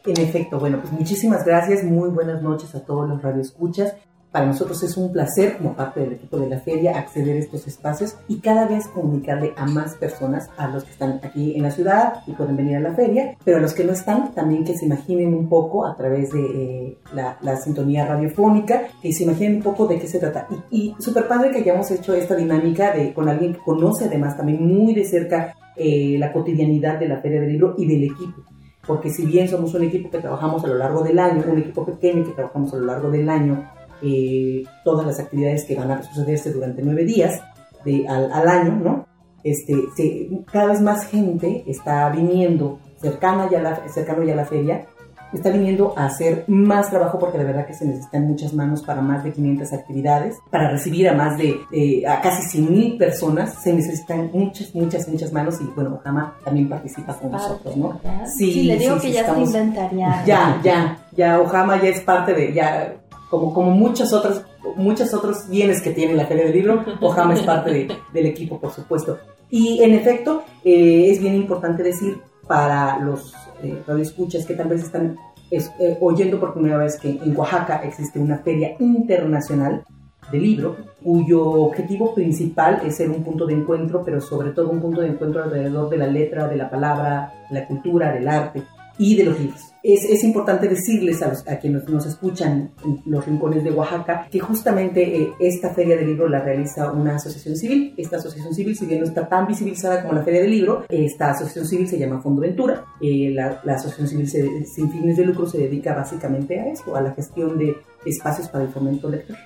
En 0.07 0.21
efecto, 0.21 0.59
bueno, 0.59 0.79
pues 0.81 0.93
muchísimas 0.93 1.45
gracias, 1.45 1.85
muy 1.85 2.09
buenas 2.09 2.43
noches 2.43 2.75
a 2.75 2.85
todos 2.85 3.09
los 3.09 3.21
radioescuchas. 3.21 3.95
Para 4.31 4.45
nosotros 4.45 4.83
es 4.83 4.97
un 4.99 5.11
placer, 5.11 5.57
como 5.57 5.75
parte 5.75 6.01
del 6.01 6.13
equipo 6.13 6.39
de 6.39 6.51
la 6.51 6.59
feria, 6.59 6.99
acceder 6.99 7.37
a 7.37 7.41
estos 7.41 7.67
espacios 7.67 8.17
y 8.29 8.41
cada 8.41 8.67
vez 8.67 8.87
comunicarle 8.89 9.55
a 9.57 9.65
más 9.65 9.95
personas, 9.95 10.51
a 10.59 10.69
los 10.69 10.85
que 10.85 10.91
están 10.91 11.19
aquí 11.23 11.57
en 11.57 11.63
la 11.63 11.71
ciudad 11.71 12.23
y 12.27 12.33
pueden 12.33 12.57
venir 12.57 12.77
a 12.77 12.81
la 12.81 12.95
feria, 12.95 13.37
pero 13.43 13.57
a 13.57 13.61
los 13.61 13.73
que 13.73 13.85
no 13.85 13.93
están, 13.93 14.35
también 14.35 14.65
que 14.65 14.77
se 14.77 14.85
imaginen 14.85 15.33
un 15.33 15.49
poco 15.49 15.87
a 15.87 15.97
través 15.97 16.31
de 16.31 16.41
eh, 16.41 16.99
la, 17.15 17.39
la, 17.41 17.57
sintonía 17.57 18.05
radiofónica, 18.05 18.83
que 19.01 19.13
se 19.13 19.25
imaginen 19.25 19.57
un 19.57 19.63
poco 19.63 19.87
de 19.87 19.99
qué 19.99 20.07
se 20.07 20.19
trata. 20.19 20.47
Y, 20.71 20.79
y 20.79 21.03
súper 21.03 21.27
padre 21.27 21.51
que 21.51 21.59
hayamos 21.59 21.91
hecho 21.91 22.15
esta 22.15 22.35
dinámica 22.35 22.93
de, 22.93 23.15
con 23.15 23.31
alguien 23.31 23.55
que 23.55 23.61
conoce 23.61 24.05
además 24.05 24.37
también 24.37 24.63
muy 24.63 24.95
de 24.95 25.05
cerca 25.05 25.55
eh, 25.75 26.17
la 26.19 26.33
cotidianidad 26.35 26.99
de 26.99 27.09
la 27.09 27.23
feria 27.23 27.41
del 27.41 27.53
libro 27.53 27.75
y 27.79 27.87
del 27.87 28.05
equipo 28.05 28.43
porque 28.87 29.11
si 29.11 29.27
bien 29.27 29.47
somos 29.47 29.75
un 29.75 29.85
equipo 29.85 30.11
que 30.11 30.19
trabajamos 30.19 30.65
a 30.65 30.67
lo 30.67 30.77
largo 30.77 31.03
del 31.03 31.19
año, 31.19 31.45
un 31.47 31.59
equipo 31.59 31.85
pequeño 31.85 32.25
que 32.25 32.33
trabajamos 32.33 32.73
a 32.73 32.79
lo 32.79 32.87
largo 32.87 33.11
del 33.11 33.29
año, 33.29 33.71
eh, 34.03 34.65
todas 34.85 35.07
las 35.07 35.21
actividades 35.21 35.65
que 35.65 35.75
van 35.75 35.91
a 35.91 36.03
sucederse 36.03 36.53
durante 36.53 36.83
nueve 36.83 37.05
días 37.05 37.41
de, 37.85 38.07
al, 38.09 38.33
al, 38.33 38.49
año, 38.49 38.73
¿no? 38.73 39.07
Este, 39.45 39.75
se, 39.97 40.29
cada 40.51 40.67
vez 40.67 40.81
más 40.81 41.07
gente 41.07 41.65
está 41.67 42.09
viniendo 42.11 42.79
cercana 43.01 43.49
ya 43.51 43.61
la, 43.61 43.89
cercano 43.89 44.25
ya 44.25 44.33
a 44.33 44.37
la 44.37 44.45
feria, 44.45 44.87
está 45.33 45.51
viniendo 45.51 45.93
a 45.97 46.07
hacer 46.07 46.45
más 46.47 46.91
trabajo 46.91 47.19
porque 47.19 47.39
de 47.39 47.45
verdad 47.45 47.67
que 47.67 47.75
se 47.75 47.85
necesitan 47.85 48.27
muchas 48.27 48.55
manos 48.55 48.83
para 48.83 49.03
más 49.03 49.23
de 49.25 49.33
500 49.33 49.73
actividades, 49.73 50.37
para 50.51 50.71
recibir 50.71 51.09
a 51.09 51.15
más 51.15 51.37
de, 51.37 51.57
eh, 51.73 52.07
a 52.07 52.21
casi 52.21 52.43
100 52.49 52.73
mil 52.73 52.97
personas, 52.97 53.55
se 53.63 53.73
necesitan 53.73 54.31
muchas, 54.33 54.75
muchas, 54.75 55.09
muchas 55.09 55.33
manos 55.33 55.61
y 55.61 55.65
bueno, 55.75 55.97
Ojama 55.97 56.35
también 56.45 56.69
participa 56.69 57.15
con 57.15 57.31
Parte, 57.31 57.47
nosotros, 57.47 57.77
¿no? 57.77 58.01
Sí, 58.39 58.53
sí, 58.53 58.63
le 58.65 58.79
digo 58.79 58.95
sí, 58.97 59.01
que 59.01 59.07
sí, 59.09 59.13
ya 59.15 59.21
estamos, 59.21 59.49
está 59.49 59.59
inventariado. 59.59 60.27
Ya, 60.27 60.61
ya, 60.63 60.99
ya, 61.15 61.41
Ojama 61.41 61.81
ya 61.83 61.89
es 61.89 62.01
parte 62.01 62.33
de, 62.33 62.53
ya 62.53 62.97
como, 63.31 63.53
como 63.53 63.71
muchas 63.71 64.13
otras 64.13 64.43
muchos 64.77 65.13
otros 65.15 65.49
bienes 65.49 65.83
que 65.83 65.91
tiene 65.91 66.15
la 66.15 66.27
Feria 66.27 66.45
del 66.45 66.55
Libro, 66.55 66.85
Ojama 67.01 67.35
es 67.35 67.43
parte 67.43 67.71
de, 67.71 67.89
del 68.13 68.27
equipo, 68.27 68.61
por 68.61 68.73
supuesto. 68.73 69.19
Y 69.51 69.83
en 69.83 69.95
efecto, 69.95 70.43
eh, 70.65 71.11
es 71.11 71.21
bien 71.21 71.35
importante 71.35 71.83
decir 71.83 72.19
para 72.47 72.99
los 72.99 73.35
eh, 73.63 73.83
radioescuchas 73.87 74.45
que 74.47 74.55
tal 74.55 74.69
vez 74.69 74.83
están 74.83 75.17
es, 75.51 75.71
eh, 75.81 75.97
oyendo 76.01 76.39
por 76.39 76.53
primera 76.53 76.77
vez 76.77 76.99
que 76.99 77.09
en 77.09 77.37
Oaxaca 77.37 77.83
existe 77.83 78.19
una 78.19 78.39
feria 78.39 78.77
internacional 78.79 79.83
de 80.31 80.39
libro, 80.39 80.77
cuyo 81.03 81.43
objetivo 81.43 82.15
principal 82.15 82.83
es 82.85 82.97
ser 82.99 83.09
un 83.09 83.25
punto 83.25 83.47
de 83.47 83.55
encuentro, 83.55 84.03
pero 84.05 84.21
sobre 84.21 84.51
todo 84.51 84.69
un 84.69 84.81
punto 84.81 85.01
de 85.01 85.09
encuentro 85.09 85.43
alrededor 85.43 85.89
de 85.89 85.97
la 85.97 86.07
letra, 86.07 86.47
de 86.47 86.57
la 86.57 86.69
palabra, 86.69 87.33
de 87.49 87.61
la 87.61 87.67
cultura, 87.67 88.13
del 88.13 88.29
arte 88.29 88.63
y 88.99 89.17
de 89.17 89.25
los 89.25 89.39
libros. 89.39 89.61
Es, 89.83 90.05
es 90.05 90.25
importante 90.25 90.69
decirles 90.69 91.23
a, 91.23 91.29
los, 91.29 91.47
a 91.47 91.59
quienes 91.59 91.89
nos 91.89 92.05
escuchan 92.05 92.73
en 92.85 93.01
los 93.07 93.25
rincones 93.25 93.63
de 93.63 93.71
Oaxaca 93.71 94.27
que 94.29 94.41
justamente 94.41 95.23
eh, 95.23 95.33
esta 95.39 95.73
feria 95.73 95.97
del 95.97 96.09
libro 96.09 96.29
la 96.29 96.41
realiza 96.41 96.91
una 96.91 97.15
asociación 97.15 97.57
civil. 97.57 97.95
Esta 97.97 98.17
asociación 98.17 98.53
civil, 98.55 98.77
si 98.77 98.87
bien 98.87 99.01
no 99.01 99.07
está 99.07 99.29
tan 99.29 99.47
visibilizada 99.47 100.03
como 100.03 100.15
la 100.15 100.25
feria 100.25 100.43
del 100.43 100.51
libro, 100.51 100.85
esta 100.89 101.31
asociación 101.31 101.67
civil 101.67 101.89
se 101.89 101.99
llama 101.99 102.21
Fondo 102.21 102.41
Ventura. 102.41 102.85
Eh, 103.01 103.31
la, 103.33 103.61
la, 103.65 103.75
asociación 103.75 104.09
civil 104.09 104.29
se, 104.29 104.65
sin 104.67 104.91
fines 104.91 105.17
de 105.17 105.25
lucro 105.25 105.47
se 105.47 105.59
dedica 105.59 105.95
básicamente 105.95 106.59
a 106.59 106.67
esto, 106.67 106.97
a 106.97 107.01
la 107.01 107.15
gestión 107.15 107.57
de 107.57 107.77
espacios 108.05 108.49
para 108.49 108.65
el 108.65 108.71
fomento 108.71 109.09
lector 109.09 109.37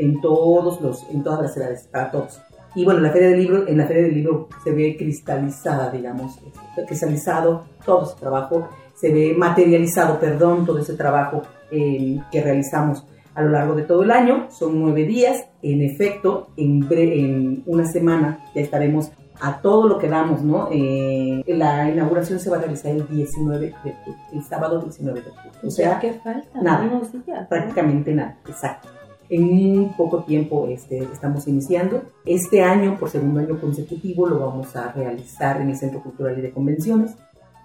en 0.00 0.20
todos 0.20 0.80
los, 0.80 1.06
en 1.10 1.22
todas 1.22 1.42
las 1.42 1.56
edades, 1.56 1.88
para 1.90 2.10
todos. 2.10 2.40
Y 2.74 2.84
bueno, 2.84 3.00
la 3.00 3.10
feria 3.10 3.28
del 3.30 3.40
libro, 3.40 3.68
en 3.68 3.78
la 3.78 3.86
feria 3.86 4.04
del 4.04 4.14
libro 4.14 4.48
se 4.62 4.72
ve 4.72 4.96
cristalizada, 4.96 5.90
digamos, 5.90 6.36
este, 6.36 6.86
cristalizado 6.86 7.66
todo 7.84 8.04
ese 8.04 8.14
trabajo, 8.20 8.68
se 9.00 9.12
ve 9.12 9.34
materializado, 9.36 10.20
perdón, 10.20 10.66
todo 10.66 10.78
ese 10.78 10.94
trabajo 10.94 11.42
eh, 11.70 12.18
que 12.30 12.42
realizamos 12.42 13.04
a 13.34 13.42
lo 13.42 13.50
largo 13.50 13.74
de 13.74 13.84
todo 13.84 14.02
el 14.02 14.10
año. 14.10 14.48
Son 14.50 14.78
nueve 14.78 15.04
días. 15.04 15.46
En 15.62 15.80
efecto, 15.82 16.48
en, 16.56 16.86
en 16.90 17.62
una 17.66 17.86
semana 17.86 18.44
ya 18.54 18.60
estaremos 18.60 19.10
a 19.40 19.60
todo 19.60 19.88
lo 19.88 19.98
que 19.98 20.08
damos, 20.08 20.42
¿no? 20.42 20.68
Eh, 20.70 21.42
la 21.46 21.88
inauguración 21.88 22.38
se 22.38 22.50
va 22.50 22.56
a 22.56 22.60
realizar 22.60 22.92
el 22.92 23.08
19 23.08 23.58
de 23.58 23.94
el 24.32 24.42
sábado 24.44 24.80
19 24.80 25.22
de 25.22 25.28
octubre. 25.28 25.58
O 25.62 25.70
sea, 25.70 25.98
¿qué 25.98 26.12
falta? 26.12 26.60
Nada, 26.60 26.86
días, 27.26 27.48
prácticamente 27.48 28.12
nada, 28.12 28.38
exacto. 28.46 28.88
En 29.30 29.42
muy 29.44 29.86
poco 29.96 30.24
tiempo 30.24 30.66
este, 30.68 30.98
estamos 30.98 31.46
iniciando. 31.46 32.02
Este 32.26 32.62
año, 32.62 32.98
por 32.98 33.08
segundo 33.08 33.40
año 33.40 33.60
consecutivo, 33.60 34.26
lo 34.26 34.40
vamos 34.40 34.74
a 34.76 34.92
realizar 34.92 35.60
en 35.60 35.70
el 35.70 35.76
Centro 35.76 36.02
Cultural 36.02 36.36
y 36.38 36.42
de 36.42 36.50
Convenciones. 36.50 37.14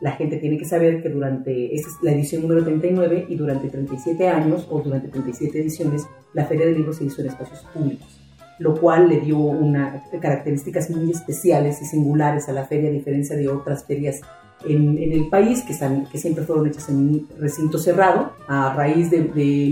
La 0.02 0.12
gente 0.12 0.38
tiene 0.38 0.58
que 0.58 0.66
saber 0.66 1.02
que 1.02 1.10
durante, 1.10 1.74
esta 1.74 1.88
es 1.88 1.96
la 2.02 2.12
edición 2.12 2.42
número 2.42 2.64
39 2.64 3.28
y 3.30 3.36
durante 3.36 3.70
37 3.70 4.28
años 4.28 4.68
o 4.70 4.82
durante 4.82 5.08
37 5.08 5.60
ediciones, 5.60 6.06
la 6.34 6.46
Feria 6.46 6.66
del 6.66 6.76
Libro 6.76 6.94
se 6.94 7.06
hizo 7.06 7.22
en 7.22 7.28
espacios 7.28 7.66
públicos 7.74 8.22
lo 8.58 8.74
cual 8.80 9.10
le 9.10 9.20
dio 9.20 9.38
unas 9.38 10.02
características 10.22 10.90
muy 10.90 11.12
especiales 11.12 11.82
y 11.82 11.86
singulares 11.86 12.48
a 12.48 12.54
la 12.54 12.66
feria, 12.66 12.90
a 12.90 12.94
diferencia 12.94 13.36
de 13.36 13.50
otras 13.50 13.86
ferias 13.86 14.22
en, 14.68 14.98
el 14.98 15.30
país, 15.30 15.64
que, 15.64 15.74
están, 15.74 16.06
que 16.06 16.18
siempre 16.18 16.44
fueron 16.44 16.68
hechas 16.68 16.90
en 16.90 17.28
recinto 17.40 17.78
cerrado, 17.78 18.32
a 18.48 18.74
raíz 18.74 19.10
de, 19.12 19.22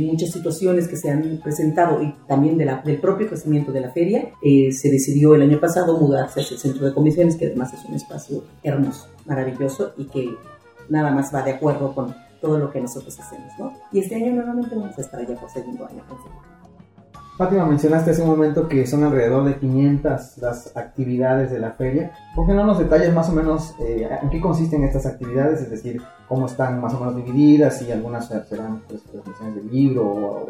muchas 0.05 0.31
situaciones 0.31 0.87
que 0.87 0.97
se 0.97 1.09
han 1.09 1.39
presentado 1.43 2.01
y 2.01 2.13
también 2.27 2.57
de 2.57 2.65
la, 2.65 2.81
del 2.81 2.99
propio 2.99 3.27
crecimiento 3.27 3.71
de 3.71 3.81
la 3.81 3.91
feria, 3.91 4.29
eh, 4.41 4.71
se 4.71 4.89
decidió 4.89 5.35
el 5.35 5.43
año 5.43 5.59
pasado 5.59 5.97
mudarse 5.97 6.41
hacia 6.41 6.55
el 6.55 6.59
centro 6.59 6.85
de 6.85 6.93
comisiones, 6.93 7.35
que 7.35 7.47
además 7.47 7.73
es 7.73 7.85
un 7.85 7.95
espacio 7.95 8.43
hermoso, 8.63 9.07
maravilloso 9.25 9.93
y 9.97 10.05
que 10.05 10.29
nada 10.89 11.11
más 11.11 11.33
va 11.33 11.41
de 11.43 11.51
acuerdo 11.51 11.93
con 11.93 12.15
todo 12.41 12.59
lo 12.59 12.69
que 12.71 12.81
nosotros 12.81 13.17
hacemos. 13.19 13.51
¿no? 13.57 13.73
Y 13.91 13.99
este 13.99 14.15
año 14.15 14.33
nuevamente 14.33 14.75
vamos 14.75 14.97
a 14.97 15.01
estar 15.01 15.19
allá 15.19 15.35
por 15.35 15.49
segundo 15.49 15.85
año. 15.85 16.03
Fátima, 17.37 17.65
mencionaste 17.65 18.11
hace 18.11 18.21
un 18.21 18.29
momento 18.29 18.67
que 18.67 18.85
son 18.85 19.03
alrededor 19.03 19.45
de 19.45 19.55
500 19.57 20.37
las 20.37 20.77
actividades 20.77 21.49
de 21.49 21.57
la 21.57 21.71
feria. 21.71 22.11
¿Por 22.35 22.45
qué 22.45 22.53
no 22.53 22.63
nos 22.63 22.77
detalles 22.77 23.11
más 23.11 23.27
o 23.29 23.33
menos 23.33 23.73
eh, 23.79 24.07
en 24.21 24.29
qué 24.29 24.39
consisten 24.39 24.83
estas 24.83 25.07
actividades? 25.07 25.61
Es 25.61 25.71
decir, 25.71 25.99
cómo 26.27 26.45
están 26.45 26.79
más 26.79 26.93
o 26.93 26.99
menos 26.99 27.15
divididas, 27.15 27.81
y 27.81 27.91
algunas 27.91 28.27
serán 28.27 28.83
pues, 28.87 29.01
presentaciones 29.01 29.55
de 29.55 29.63
libro 29.63 30.05
o, 30.05 30.49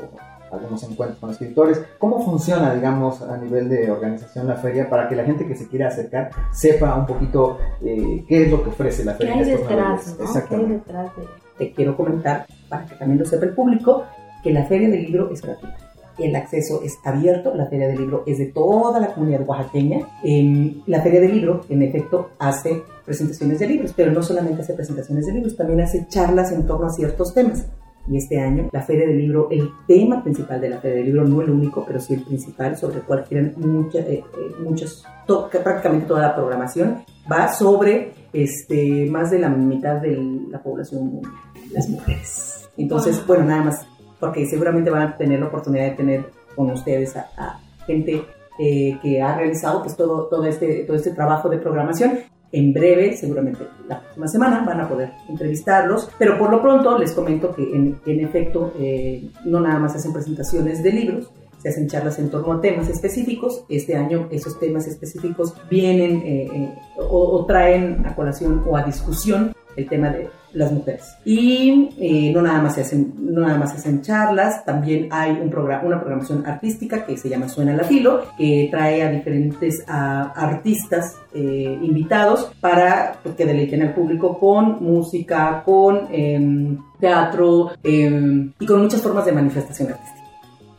algunos 0.52 0.84
encuentros 0.84 1.20
con 1.20 1.30
escritores. 1.32 1.82
¿Cómo 1.98 2.24
funciona, 2.24 2.76
digamos, 2.76 3.22
a 3.22 3.38
nivel 3.38 3.70
de 3.70 3.90
organización 3.90 4.48
la 4.48 4.56
feria 4.56 4.88
para 4.90 5.08
que 5.08 5.16
la 5.16 5.24
gente 5.24 5.48
que 5.48 5.56
se 5.56 5.68
quiera 5.68 5.88
acercar 5.88 6.32
sepa 6.52 6.94
un 6.96 7.08
poquito 7.08 7.58
eh, 7.82 8.24
qué 8.28 8.44
es 8.44 8.52
lo 8.52 8.62
que 8.62 8.70
ofrece 8.70 9.06
la 9.06 9.16
feria? 9.16 9.34
¿Qué 9.34 9.40
hay 9.40 9.46
detrás? 9.46 10.18
¿Qué 10.50 10.56
hay 10.56 10.66
detrás 10.66 11.16
de... 11.16 11.24
Te 11.58 11.72
quiero 11.72 11.96
comentar, 11.96 12.46
para 12.68 12.86
que 12.86 12.96
también 12.96 13.20
lo 13.20 13.26
sepa 13.26 13.46
el 13.46 13.56
público, 13.56 14.04
que 14.44 14.52
la 14.52 14.66
feria 14.66 14.90
del 14.90 15.04
libro 15.04 15.32
es 15.32 15.42
gratuita 15.42 15.83
el 16.18 16.36
acceso 16.36 16.82
es 16.84 16.98
abierto, 17.04 17.54
la 17.56 17.68
Feria 17.68 17.88
del 17.88 17.98
Libro 17.98 18.24
es 18.26 18.38
de 18.38 18.48
toda 18.48 19.00
la 19.00 19.14
comunidad 19.14 19.48
oaxaqueña. 19.48 20.08
la 20.86 21.02
Feria 21.02 21.22
del 21.22 21.34
Libro, 21.34 21.62
en 21.70 21.82
efecto, 21.82 22.32
hace 22.40 22.84
presentaciones 23.06 23.60
de 23.60 23.68
libros, 23.68 23.94
pero 23.96 24.12
no 24.12 24.22
solamente 24.22 24.62
hace 24.62 24.74
presentaciones 24.74 25.26
de 25.26 25.34
libros, 25.34 25.56
también 25.56 25.82
hace 25.82 26.08
charlas 26.08 26.52
en 26.52 26.66
torno 26.66 26.88
a 26.88 26.90
ciertos 26.90 27.34
temas. 27.34 27.66
Y 28.06 28.18
este 28.18 28.38
año, 28.38 28.70
la 28.74 28.82
Feria 28.82 29.08
del 29.08 29.18
Libro, 29.18 29.48
el 29.50 29.70
tema 29.88 30.22
principal 30.22 30.60
de 30.60 30.70
la 30.70 30.80
Feria 30.80 30.98
del 30.98 31.06
Libro, 31.06 31.24
no 31.26 31.42
el 31.42 31.50
único, 31.50 31.86
pero 31.86 32.00
sí 32.00 32.16
el 32.16 32.22
principal, 32.22 32.76
sobre 32.76 32.98
el 32.98 33.04
cual 33.04 33.26
giran 33.26 33.56
eh, 33.94 34.00
eh, 34.08 34.24
muchos, 34.62 35.06
prácticamente 35.26 36.06
toda 36.06 36.22
la 36.22 36.36
programación, 36.36 37.04
va 37.32 37.48
sobre 37.54 38.12
este, 38.34 39.10
más 39.10 39.32
de 39.32 39.40
la 39.40 39.50
mitad 39.50 40.02
de 40.02 40.18
la 40.50 40.62
población 40.62 41.06
mundial, 41.06 41.34
las 41.72 41.88
mujeres. 41.88 42.70
Entonces, 42.76 43.26
bueno, 43.26 43.46
nada 43.46 43.64
más 43.64 43.88
porque 44.24 44.46
seguramente 44.46 44.90
van 44.90 45.02
a 45.02 45.18
tener 45.18 45.42
la 45.42 45.48
oportunidad 45.48 45.84
de 45.84 45.92
tener 45.92 46.26
con 46.56 46.72
ustedes 46.72 47.14
a, 47.18 47.60
gente 47.86 48.24
eh, 48.58 48.98
que 49.02 49.22
ha 49.22 49.36
realizado 49.36 49.82
pues 49.82 49.98
todo, 49.98 50.28
todo, 50.28 50.46
este, 50.46 50.86
todo 50.86 50.96
este 50.96 51.12
trabajo 51.12 51.50
de 51.50 51.58
programación. 51.58 52.20
En 52.54 52.72
breve, 52.72 53.18
seguramente 53.18 53.68
la 53.90 54.00
próxima 54.00 54.28
semana, 54.30 54.64
van 54.66 54.80
a 54.80 54.88
poder 54.88 55.12
entrevistarlos, 55.28 56.10
pero 56.18 56.40
por 56.40 56.52
lo 56.52 56.62
pronto 56.62 56.98
les 56.98 57.12
comento 57.12 57.54
que 57.54 57.64
en, 57.64 58.00
efecto 58.06 58.72
eh, 58.80 59.30
no 59.44 59.60
nada 59.60 59.80
más 59.80 59.94
hacen 59.96 60.14
presentaciones 60.14 60.82
de 60.82 60.94
libros, 60.94 61.30
se 61.64 61.70
hacen 61.70 61.88
charlas 61.88 62.20
en 62.20 62.30
torno 62.30 62.54
a 62.54 62.62
temas 62.62 62.90
específicos. 62.90 63.64
Este 63.70 63.96
año 63.96 64.28
esos 64.30 64.60
temas 64.60 64.86
específicos 64.86 65.54
vienen 65.70 66.22
eh, 66.26 66.76
o, 66.98 67.46
traen 67.46 68.06
a 68.06 68.14
colación 68.14 68.64
o 68.68 68.76
a 68.76 68.84
discusión 68.84 69.54
el 69.76 69.88
tema 69.88 70.10
de 70.10 70.30
las 70.52 70.72
mujeres. 70.72 71.16
Y 71.26 71.90
eh, 72.00 72.32
no, 72.32 72.44
nada 72.44 72.62
más 72.62 72.76
se 72.76 72.82
hacen, 72.82 73.14
no 73.18 73.42
nada 73.42 73.58
más 73.58 73.72
se 73.72 73.78
hacen 73.78 74.02
charlas, 74.04 74.64
también 74.66 75.08
hay 75.10 75.32
un 75.32 75.50
programa, 75.50 75.84
una 75.84 76.00
programación 76.00 76.46
artística 76.46 77.06
que 77.08 77.18
se 77.18 77.28
llama 77.28 77.50
Suena 77.50 77.74
la 77.74 77.84
Filo, 77.84 78.26
que 78.38 78.68
trae 78.70 79.02
a 79.02 79.10
diferentes 79.10 79.84
artistas 79.88 81.16
eh, 81.34 81.80
invitados 81.82 82.52
para 82.60 83.16
pues, 83.24 83.34
que 83.34 83.46
deleiten 83.46 83.82
al 83.82 83.96
público 83.96 84.38
con 84.38 84.84
música, 84.84 85.64
con 85.66 86.08
em, 86.12 86.78
teatro 87.00 87.72
em, 87.82 88.52
y 88.60 88.66
con 88.68 88.84
muchas 88.84 89.02
formas 89.02 89.26
de 89.26 89.32
manifestación 89.32 89.90
artística. 89.90 90.23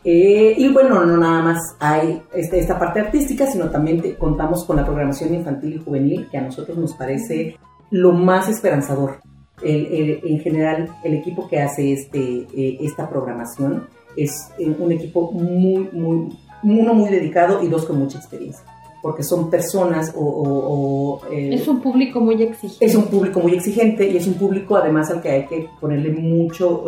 Eh, 0.04 0.54
y 0.56 0.68
bueno, 0.72 1.04
no 1.04 1.16
nada 1.16 1.42
más 1.42 1.76
hay 1.80 2.22
este, 2.34 2.58
esta 2.58 2.78
parte 2.78 3.00
artística, 3.00 3.46
sino 3.46 3.70
también 3.70 4.16
contamos 4.18 4.64
con 4.64 4.76
la 4.76 4.84
programación 4.84 5.34
infantil 5.34 5.74
y 5.74 5.78
juvenil, 5.78 6.28
que 6.30 6.38
a 6.38 6.42
nosotros 6.42 6.76
nos 6.76 6.94
parece 6.94 7.56
lo 7.90 8.12
más 8.12 8.48
esperanzador 8.48 9.18
en 9.62 10.40
general, 10.40 10.88
el 11.04 11.14
equipo 11.14 11.48
que 11.48 11.60
hace 11.60 11.92
este, 11.92 12.46
eh, 12.56 12.78
esta 12.80 13.08
programación 13.08 13.86
es 14.16 14.50
eh, 14.58 14.74
un 14.78 14.92
equipo 14.92 15.32
muy, 15.32 15.88
muy, 15.92 16.28
uno 16.62 16.94
muy 16.94 17.10
dedicado 17.10 17.62
y 17.62 17.68
dos 17.68 17.84
con 17.84 17.98
mucha 17.98 18.18
experiencia 18.18 18.64
porque 19.02 19.22
son 19.22 19.50
personas 19.50 20.14
o... 20.16 21.20
Eh, 21.30 21.50
es 21.52 21.68
un 21.68 21.82
público 21.82 22.20
muy 22.20 22.42
exigente. 22.42 22.86
Es 22.86 22.94
un 22.94 23.04
público 23.04 23.38
muy 23.38 23.52
exigente 23.52 24.08
y 24.08 24.16
es 24.16 24.26
un 24.26 24.32
público 24.32 24.76
además 24.76 25.10
al 25.10 25.20
que 25.20 25.30
hay 25.30 25.46
que 25.46 25.68
ponerle 25.78 26.10
mucho, 26.10 26.86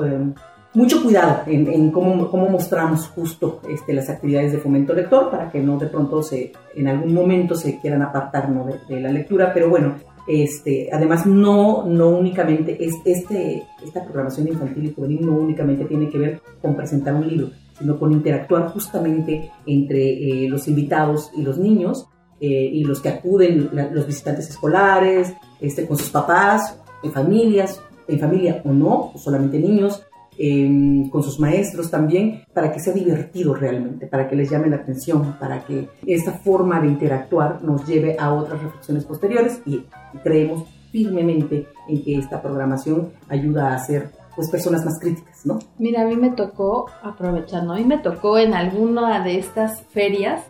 mucho 0.76 1.02
cuidado 1.02 1.42
en, 1.46 1.90
cómo, 1.90 2.48
mostramos 2.50 3.08
justo 3.08 3.60
este, 3.68 3.94
las 3.94 4.10
actividades 4.10 4.52
de 4.52 4.58
fomento 4.58 4.92
lector 4.92 5.30
para 5.30 5.50
que 5.50 5.58
no 5.58 5.78
de 5.78 5.86
pronto 5.86 6.22
se, 6.22 6.52
en 6.74 6.86
algún 6.86 7.14
momento 7.14 7.54
se 7.54 7.80
quieran 7.80 8.02
apartar 8.02 8.48
de, 8.86 9.00
la 9.00 9.10
lectura, 9.10 9.52
pero 9.54 9.70
bueno, 9.70 9.94
este, 10.28 10.90
además, 10.92 11.24
no, 11.24 11.84
no 11.86 12.10
únicamente 12.10 12.76
es 12.84 12.94
este, 13.06 13.62
esta 13.82 14.04
programación 14.04 14.48
infantil 14.48 14.84
y 14.84 14.94
juvenil 14.94 15.24
no 15.24 15.32
únicamente 15.36 15.86
tiene 15.86 16.10
que 16.10 16.18
ver 16.18 16.42
con 16.60 16.76
presentar 16.76 17.14
un 17.14 17.26
libro, 17.26 17.50
sino 17.78 17.98
con 17.98 18.12
interactuar 18.12 18.68
justamente 18.68 19.50
entre 19.64 20.44
eh, 20.44 20.48
los 20.48 20.68
invitados 20.68 21.30
y 21.34 21.42
los 21.42 21.56
niños 21.56 22.06
eh, 22.38 22.48
y 22.70 22.84
los 22.84 23.00
que 23.00 23.08
acuden, 23.08 23.70
los 23.92 24.06
visitantes 24.06 24.50
escolares, 24.50 25.32
este, 25.58 25.86
con 25.86 25.96
sus 25.96 26.10
papás, 26.10 26.78
en 27.02 27.12
familias, 27.12 27.80
en 28.08 28.18
familia 28.18 28.60
o 28.62 28.72
no, 28.72 29.12
solamente 29.16 29.58
niños, 29.58 30.05
Em, 30.38 31.08
con 31.08 31.22
sus 31.22 31.40
maestros 31.40 31.90
también, 31.90 32.44
para 32.52 32.70
que 32.70 32.78
sea 32.78 32.92
divertido 32.92 33.54
realmente, 33.54 34.06
para 34.06 34.28
que 34.28 34.36
les 34.36 34.50
llame 34.50 34.68
la 34.68 34.76
atención, 34.76 35.36
para 35.40 35.64
que 35.64 35.88
esta 36.06 36.32
forma 36.32 36.78
de 36.80 36.88
interactuar 36.88 37.62
nos 37.62 37.86
lleve 37.86 38.16
a 38.18 38.34
otras 38.34 38.62
reflexiones 38.62 39.04
posteriores 39.04 39.62
y 39.64 39.82
creemos 40.22 40.64
firmemente 40.92 41.66
en 41.88 42.02
que 42.02 42.18
esta 42.18 42.42
programación 42.42 43.12
ayuda 43.28 43.74
a 43.74 43.78
ser 43.78 44.10
pues 44.34 44.50
personas 44.50 44.84
más 44.84 45.00
críticas, 45.00 45.46
¿no? 45.46 45.58
Mira, 45.78 46.02
a 46.02 46.04
mí 46.04 46.16
me 46.16 46.30
tocó, 46.30 46.90
aprovechando, 47.02 47.72
a 47.72 47.76
mí 47.76 47.84
me 47.84 47.96
tocó 47.96 48.36
en 48.36 48.52
alguna 48.52 49.24
de 49.24 49.38
estas 49.38 49.84
ferias, 49.84 50.42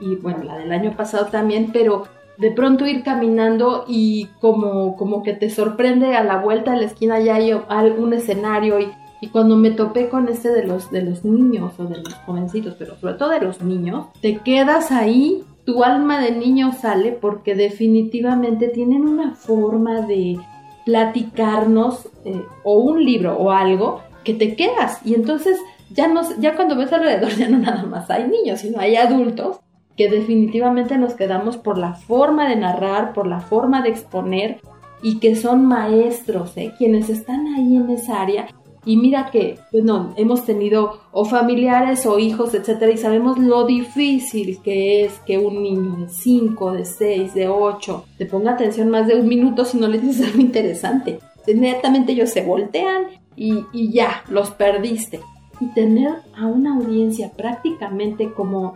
y 0.00 0.16
bueno, 0.16 0.44
la 0.44 0.56
del 0.56 0.72
año 0.72 0.96
pasado 0.96 1.26
también, 1.26 1.70
pero 1.72 2.04
de 2.38 2.50
pronto 2.52 2.86
ir 2.86 3.02
caminando 3.02 3.84
y 3.86 4.28
como, 4.40 4.96
como 4.96 5.22
que 5.22 5.34
te 5.34 5.50
sorprende 5.50 6.16
a 6.16 6.24
la 6.24 6.38
vuelta 6.38 6.72
de 6.72 6.78
la 6.78 6.86
esquina 6.86 7.20
ya 7.20 7.36
hay 7.36 7.50
algún 7.68 8.12
escenario 8.12 8.78
y 8.80 8.92
y 9.20 9.28
cuando 9.28 9.56
me 9.56 9.70
topé 9.70 10.08
con 10.08 10.28
este 10.28 10.50
de 10.50 10.64
los, 10.64 10.90
de 10.90 11.02
los 11.02 11.24
niños 11.24 11.72
o 11.78 11.84
de 11.84 11.98
los 11.98 12.14
jovencitos, 12.26 12.74
pero 12.78 12.96
sobre 12.96 13.14
todo 13.14 13.30
de 13.30 13.40
los 13.40 13.62
niños, 13.62 14.06
te 14.20 14.38
quedas 14.38 14.92
ahí, 14.92 15.42
tu 15.64 15.82
alma 15.84 16.20
de 16.20 16.32
niño 16.32 16.72
sale 16.72 17.12
porque 17.12 17.54
definitivamente 17.54 18.68
tienen 18.68 19.06
una 19.06 19.32
forma 19.32 20.02
de 20.02 20.38
platicarnos 20.84 22.08
eh, 22.24 22.42
o 22.62 22.78
un 22.78 23.04
libro 23.04 23.36
o 23.36 23.50
algo 23.50 24.02
que 24.22 24.34
te 24.34 24.54
quedas 24.54 25.00
y 25.04 25.14
entonces 25.14 25.58
ya, 25.90 26.08
no, 26.08 26.22
ya 26.38 26.54
cuando 26.54 26.76
ves 26.76 26.92
alrededor 26.92 27.30
ya 27.30 27.48
no 27.48 27.58
nada 27.58 27.84
más 27.84 28.10
hay 28.10 28.28
niños, 28.28 28.60
sino 28.60 28.78
hay 28.78 28.96
adultos 28.96 29.60
que 29.96 30.10
definitivamente 30.10 30.98
nos 30.98 31.14
quedamos 31.14 31.56
por 31.56 31.78
la 31.78 31.94
forma 31.94 32.48
de 32.48 32.56
narrar, 32.56 33.14
por 33.14 33.26
la 33.26 33.40
forma 33.40 33.82
de 33.82 33.88
exponer 33.88 34.60
y 35.02 35.18
que 35.18 35.36
son 35.36 35.66
maestros, 35.66 36.56
¿eh? 36.56 36.74
quienes 36.76 37.08
están 37.08 37.46
ahí 37.54 37.76
en 37.76 37.90
esa 37.90 38.20
área 38.20 38.46
Y 38.86 38.96
mira 38.96 39.30
que, 39.32 39.58
bueno, 39.72 40.14
hemos 40.16 40.44
tenido 40.44 41.00
o 41.10 41.24
familiares 41.24 42.06
o 42.06 42.20
hijos, 42.20 42.54
etcétera, 42.54 42.92
y 42.92 42.96
sabemos 42.96 43.36
lo 43.36 43.66
difícil 43.66 44.60
que 44.62 45.04
es 45.04 45.18
que 45.26 45.38
un 45.38 45.60
niño 45.60 45.96
de 45.96 46.08
5, 46.08 46.72
de 46.72 46.84
6, 46.84 47.34
de 47.34 47.48
8 47.48 48.04
te 48.16 48.26
ponga 48.26 48.52
atención 48.52 48.88
más 48.88 49.08
de 49.08 49.16
un 49.16 49.26
minuto 49.26 49.64
si 49.64 49.76
no 49.76 49.88
le 49.88 49.98
dices 49.98 50.28
algo 50.28 50.40
interesante. 50.40 51.18
Inmediatamente 51.48 52.12
ellos 52.12 52.30
se 52.30 52.44
voltean 52.44 53.06
y, 53.34 53.64
y 53.72 53.90
ya, 53.92 54.22
los 54.28 54.50
perdiste. 54.50 55.20
Y 55.60 55.66
tener 55.74 56.12
a 56.36 56.46
una 56.46 56.76
audiencia 56.76 57.32
prácticamente 57.36 58.32
como, 58.32 58.74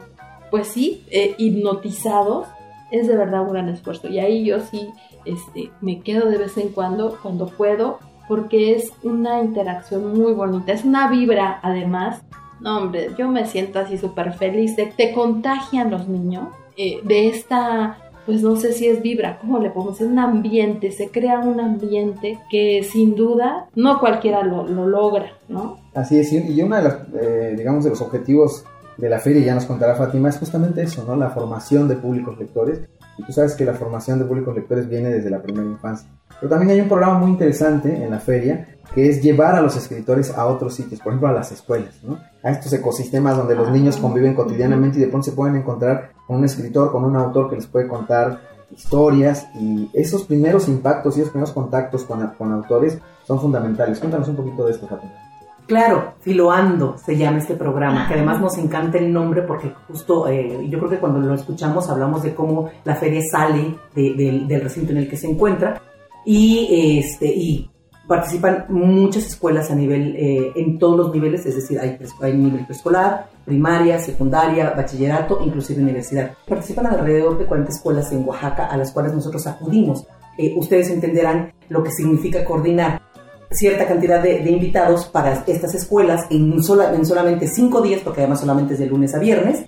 pues 0.50 0.66
sí, 0.66 1.04
eh, 1.12 1.36
hipnotizados, 1.38 2.48
es 2.90 3.06
de 3.06 3.16
verdad 3.16 3.42
un 3.42 3.52
gran 3.52 3.68
esfuerzo. 3.68 4.08
Y 4.08 4.18
ahí 4.18 4.44
yo 4.44 4.58
sí 4.58 4.88
este, 5.24 5.70
me 5.80 6.00
quedo 6.00 6.28
de 6.28 6.38
vez 6.38 6.56
en 6.58 6.70
cuando, 6.70 7.16
cuando 7.22 7.46
puedo, 7.46 8.00
porque 8.30 8.76
es 8.76 8.92
una 9.02 9.42
interacción 9.42 10.16
muy 10.16 10.32
bonita, 10.32 10.72
es 10.72 10.84
una 10.84 11.10
vibra 11.10 11.58
además. 11.64 12.22
No, 12.60 12.78
hombre, 12.78 13.10
yo 13.18 13.28
me 13.28 13.44
siento 13.44 13.80
así 13.80 13.98
súper 13.98 14.34
feliz. 14.34 14.76
De, 14.76 14.86
te 14.86 15.12
contagian 15.12 15.90
los 15.90 16.06
niños 16.06 16.46
eh, 16.76 17.00
de 17.02 17.26
esta, 17.26 17.98
pues 18.26 18.40
no 18.40 18.54
sé 18.54 18.72
si 18.72 18.86
es 18.86 19.02
vibra, 19.02 19.40
¿cómo 19.40 19.58
le 19.58 19.70
podemos 19.70 19.98
decir? 19.98 20.12
Un 20.12 20.20
ambiente, 20.20 20.92
se 20.92 21.08
crea 21.08 21.40
un 21.40 21.58
ambiente 21.58 22.38
que 22.48 22.84
sin 22.84 23.16
duda 23.16 23.68
no 23.74 23.98
cualquiera 23.98 24.44
lo, 24.44 24.64
lo 24.64 24.86
logra, 24.86 25.32
¿no? 25.48 25.78
Así 25.92 26.20
es, 26.20 26.32
y 26.32 26.62
una 26.62 26.76
de 26.76 26.82
las, 26.84 26.98
eh, 27.20 27.54
digamos, 27.58 27.82
de 27.82 27.90
los 27.90 28.00
objetivos 28.00 28.64
de 28.96 29.08
la 29.08 29.18
feria, 29.18 29.44
ya 29.44 29.56
nos 29.56 29.64
contará 29.64 29.96
Fátima, 29.96 30.28
es 30.28 30.38
justamente 30.38 30.82
eso, 30.82 31.02
¿no? 31.04 31.16
La 31.16 31.30
formación 31.30 31.88
de 31.88 31.96
públicos 31.96 32.38
lectores. 32.38 32.82
Y 33.18 33.24
tú 33.24 33.32
sabes 33.32 33.56
que 33.56 33.64
la 33.64 33.74
formación 33.74 34.20
de 34.20 34.24
públicos 34.24 34.54
lectores 34.54 34.88
viene 34.88 35.08
desde 35.08 35.30
la 35.30 35.42
primera 35.42 35.66
infancia. 35.66 36.08
Pero 36.40 36.50
también 36.50 36.70
hay 36.70 36.80
un 36.80 36.88
programa 36.88 37.18
muy 37.18 37.30
interesante 37.30 38.02
en 38.02 38.10
la 38.10 38.18
feria 38.18 38.66
que 38.94 39.08
es 39.08 39.22
llevar 39.22 39.54
a 39.54 39.60
los 39.60 39.76
escritores 39.76 40.36
a 40.36 40.46
otros 40.46 40.74
sitios, 40.74 41.00
por 41.00 41.12
ejemplo 41.12 41.28
a 41.28 41.32
las 41.32 41.52
escuelas, 41.52 42.02
¿no? 42.02 42.18
a 42.42 42.50
estos 42.50 42.72
ecosistemas 42.72 43.36
donde 43.36 43.54
los 43.54 43.70
niños 43.70 43.96
conviven 43.96 44.34
cotidianamente 44.34 44.98
y 44.98 45.02
de 45.02 45.08
pronto 45.08 45.26
se 45.26 45.32
pueden 45.32 45.56
encontrar 45.56 46.10
con 46.26 46.38
un 46.38 46.44
escritor, 46.44 46.90
con 46.90 47.04
un 47.04 47.14
autor 47.14 47.50
que 47.50 47.56
les 47.56 47.66
puede 47.66 47.86
contar 47.86 48.40
historias 48.74 49.48
y 49.54 49.90
esos 49.92 50.24
primeros 50.24 50.68
impactos 50.68 51.16
y 51.16 51.20
esos 51.20 51.30
primeros 51.30 51.52
contactos 51.52 52.04
con, 52.04 52.26
con 52.38 52.52
autores 52.52 52.98
son 53.26 53.40
fundamentales. 53.40 53.98
Cuéntanos 53.98 54.28
un 54.28 54.36
poquito 54.36 54.64
de 54.64 54.72
esto, 54.72 54.86
Fatima. 54.86 55.12
Claro, 55.66 56.14
Filoando 56.20 56.96
se 56.98 57.16
llama 57.16 57.38
este 57.38 57.54
programa, 57.54 58.08
que 58.08 58.14
además 58.14 58.40
nos 58.40 58.58
encanta 58.58 58.98
el 58.98 59.12
nombre 59.12 59.42
porque 59.42 59.72
justo 59.86 60.26
eh, 60.26 60.66
yo 60.68 60.78
creo 60.78 60.90
que 60.90 60.98
cuando 60.98 61.20
lo 61.20 61.32
escuchamos 61.32 61.88
hablamos 61.88 62.24
de 62.24 62.34
cómo 62.34 62.70
la 62.82 62.96
feria 62.96 63.20
sale 63.30 63.76
del 63.94 64.60
recinto 64.60 64.90
en 64.90 64.98
el 64.98 65.08
que 65.08 65.16
se 65.16 65.28
encuentra 65.28 65.80
y, 66.24 66.98
este, 66.98 67.26
y 67.26 67.70
participan 68.10 68.66
muchas 68.68 69.24
escuelas 69.24 69.70
a 69.70 69.76
nivel, 69.76 70.16
eh, 70.16 70.52
en 70.56 70.80
todos 70.80 70.96
los 70.96 71.14
niveles, 71.14 71.46
es 71.46 71.54
decir, 71.54 71.78
hay, 71.78 71.96
nivel 72.36 72.64
preescolar, 72.64 73.28
primaria, 73.44 74.00
secundaria, 74.00 74.70
bachillerato, 74.70 75.40
inclusive 75.44 75.80
universidad. 75.80 76.32
Participan 76.48 76.86
alrededor 76.86 77.38
de 77.38 77.46
40 77.46 77.70
escuelas 77.70 78.10
en 78.10 78.26
Oaxaca 78.26 78.66
a 78.66 78.76
las 78.76 78.90
cuales 78.90 79.12
nosotros 79.14 79.46
acudimos. 79.46 80.08
Eh, 80.36 80.54
ustedes 80.56 80.90
entenderán 80.90 81.52
lo 81.68 81.84
que 81.84 81.92
significa 81.92 82.44
coordinar 82.44 83.00
cierta 83.52 83.86
cantidad 83.86 84.20
de, 84.20 84.38
invitados 84.50 85.06
para 85.06 85.44
estas 85.46 85.74
escuelas 85.76 86.26
en, 86.30 86.62
sola, 86.64 86.92
en 86.92 87.06
solamente 87.06 87.46
cinco 87.46 87.80
días, 87.80 88.00
porque 88.02 88.22
además 88.22 88.40
solamente 88.40 88.74
es 88.74 88.80
de 88.80 88.86
lunes 88.86 89.14
a 89.14 89.20
viernes. 89.20 89.64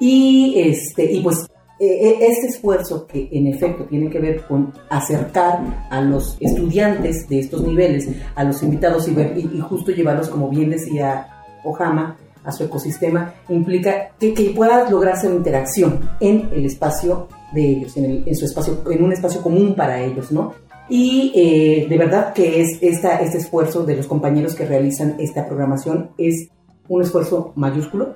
Y, 0.00 0.54
este, 0.56 1.12
y 1.12 1.20
pues 1.20 1.46
este 1.84 2.46
esfuerzo 2.46 3.06
que 3.06 3.28
en 3.32 3.48
efecto 3.48 3.84
tiene 3.84 4.08
que 4.08 4.20
ver 4.20 4.42
con 4.42 4.72
acercar 4.88 5.86
a 5.90 6.00
los 6.00 6.36
estudiantes 6.40 7.28
de 7.28 7.40
estos 7.40 7.62
niveles, 7.62 8.08
a 8.34 8.44
los 8.44 8.62
invitados 8.62 9.08
y, 9.08 9.14
ver, 9.14 9.36
y, 9.36 9.60
justo 9.60 9.90
llevarlos, 9.90 10.28
como 10.28 10.48
bien 10.48 10.70
decía 10.70 11.26
Ojama, 11.64 12.16
a 12.44 12.52
su 12.52 12.64
ecosistema, 12.64 13.34
implica 13.48 14.10
que, 14.18 14.34
que 14.34 14.50
pueda 14.50 14.88
lograrse 14.90 15.26
una 15.26 15.36
interacción 15.36 16.00
en 16.20 16.48
el 16.52 16.66
espacio 16.66 17.28
de 17.52 17.68
ellos, 17.68 17.96
en, 17.96 18.24
en, 18.26 18.34
su 18.36 18.44
espacio, 18.44 18.82
en 18.90 19.04
un 19.04 19.12
espacio 19.12 19.42
común 19.42 19.74
para 19.74 20.00
ellos, 20.02 20.32
¿no? 20.32 20.52
Y 20.88 21.32
eh, 21.34 21.86
de 21.88 21.98
verdad 21.98 22.32
que 22.32 22.60
es 22.60 22.78
esta, 22.82 23.16
este 23.20 23.38
esfuerzo 23.38 23.84
de 23.84 23.96
los 23.96 24.06
compañeros 24.06 24.54
que 24.54 24.66
realizan 24.66 25.16
esta 25.18 25.46
programación 25.46 26.10
es 26.18 26.48
un 26.88 27.02
esfuerzo 27.02 27.52
mayúsculo. 27.56 28.14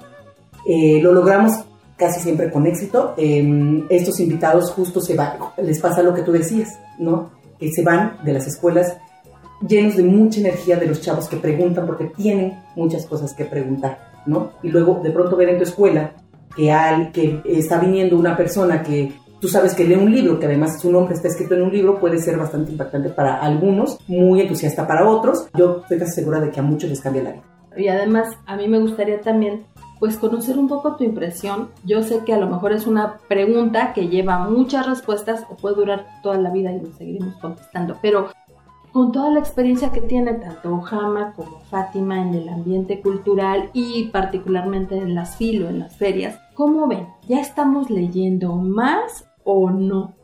Eh, 0.68 1.00
lo 1.00 1.12
logramos 1.12 1.64
casi 1.96 2.20
siempre 2.20 2.50
con 2.50 2.66
éxito. 2.66 3.14
estos 3.16 4.20
invitados 4.20 4.70
justo 4.72 5.00
se 5.00 5.14
van, 5.14 5.38
les 5.56 5.80
pasa 5.80 6.02
lo 6.02 6.14
que 6.14 6.22
tú 6.22 6.32
decías, 6.32 6.78
¿no? 6.98 7.30
Que 7.58 7.70
se 7.72 7.82
van 7.82 8.18
de 8.24 8.32
las 8.32 8.46
escuelas 8.46 8.96
llenos 9.66 9.96
de 9.96 10.02
mucha 10.02 10.40
energía 10.40 10.76
de 10.76 10.86
los 10.86 11.00
chavos 11.00 11.28
que 11.28 11.36
preguntan 11.36 11.86
porque 11.86 12.06
tienen 12.16 12.58
muchas 12.74 13.06
cosas 13.06 13.32
que 13.34 13.44
preguntar, 13.44 13.98
¿no? 14.26 14.52
Y 14.62 14.68
luego 14.68 15.00
de 15.02 15.10
pronto 15.10 15.36
ver 15.36 15.48
en 15.48 15.58
tu 15.58 15.64
escuela 15.64 16.12
que, 16.54 16.70
hay, 16.70 17.10
que 17.10 17.42
está 17.46 17.78
viniendo 17.78 18.18
una 18.18 18.36
persona 18.36 18.82
que 18.82 19.12
tú 19.40 19.48
sabes 19.48 19.74
que 19.74 19.84
lee 19.84 19.94
un 19.94 20.12
libro, 20.12 20.38
que 20.38 20.46
además 20.46 20.80
su 20.80 20.90
nombre 20.90 21.14
está 21.14 21.28
escrito 21.28 21.54
en 21.54 21.62
un 21.62 21.72
libro, 21.72 21.98
puede 21.98 22.18
ser 22.18 22.36
bastante 22.36 22.72
impactante 22.72 23.10
para 23.10 23.40
algunos, 23.40 23.98
muy 24.08 24.40
entusiasta 24.40 24.86
para 24.86 25.08
otros. 25.08 25.48
Yo 25.54 25.80
estoy 25.82 25.98
casi 25.98 26.12
segura 26.12 26.40
de 26.40 26.50
que 26.50 26.60
a 26.60 26.62
muchos 26.62 26.90
les 26.90 27.00
cambia 27.00 27.22
la 27.22 27.32
vida. 27.32 27.44
Y 27.76 27.88
además, 27.88 28.28
a 28.46 28.56
mí 28.56 28.68
me 28.68 28.80
gustaría 28.80 29.20
también 29.20 29.64
pues 29.98 30.16
conocer 30.16 30.58
un 30.58 30.68
poco 30.68 30.96
tu 30.96 31.04
impresión. 31.04 31.68
Yo 31.84 32.02
sé 32.02 32.24
que 32.24 32.32
a 32.32 32.38
lo 32.38 32.46
mejor 32.46 32.72
es 32.72 32.86
una 32.86 33.18
pregunta 33.28 33.92
que 33.92 34.08
lleva 34.08 34.38
muchas 34.38 34.86
respuestas 34.86 35.44
o 35.50 35.56
puede 35.56 35.76
durar 35.76 36.06
toda 36.22 36.38
la 36.38 36.50
vida 36.50 36.72
y 36.72 36.80
lo 36.80 36.92
seguiremos 36.92 37.36
contestando, 37.36 37.96
pero 38.02 38.28
con 38.92 39.12
toda 39.12 39.30
la 39.30 39.40
experiencia 39.40 39.92
que 39.92 40.00
tiene 40.00 40.32
tanto 40.34 40.74
Ojama 40.74 41.34
como 41.36 41.60
Fátima 41.70 42.22
en 42.22 42.34
el 42.34 42.48
ambiente 42.48 43.02
cultural 43.02 43.68
y 43.74 44.04
particularmente 44.08 44.96
en 44.96 45.14
las 45.14 45.36
filo, 45.36 45.68
en 45.68 45.80
las 45.80 45.96
ferias, 45.96 46.40
¿cómo 46.54 46.86
ven? 46.86 47.06
¿Ya 47.28 47.40
estamos 47.40 47.90
leyendo 47.90 48.54
más 48.54 49.28
o 49.44 49.70
no? 49.70 50.15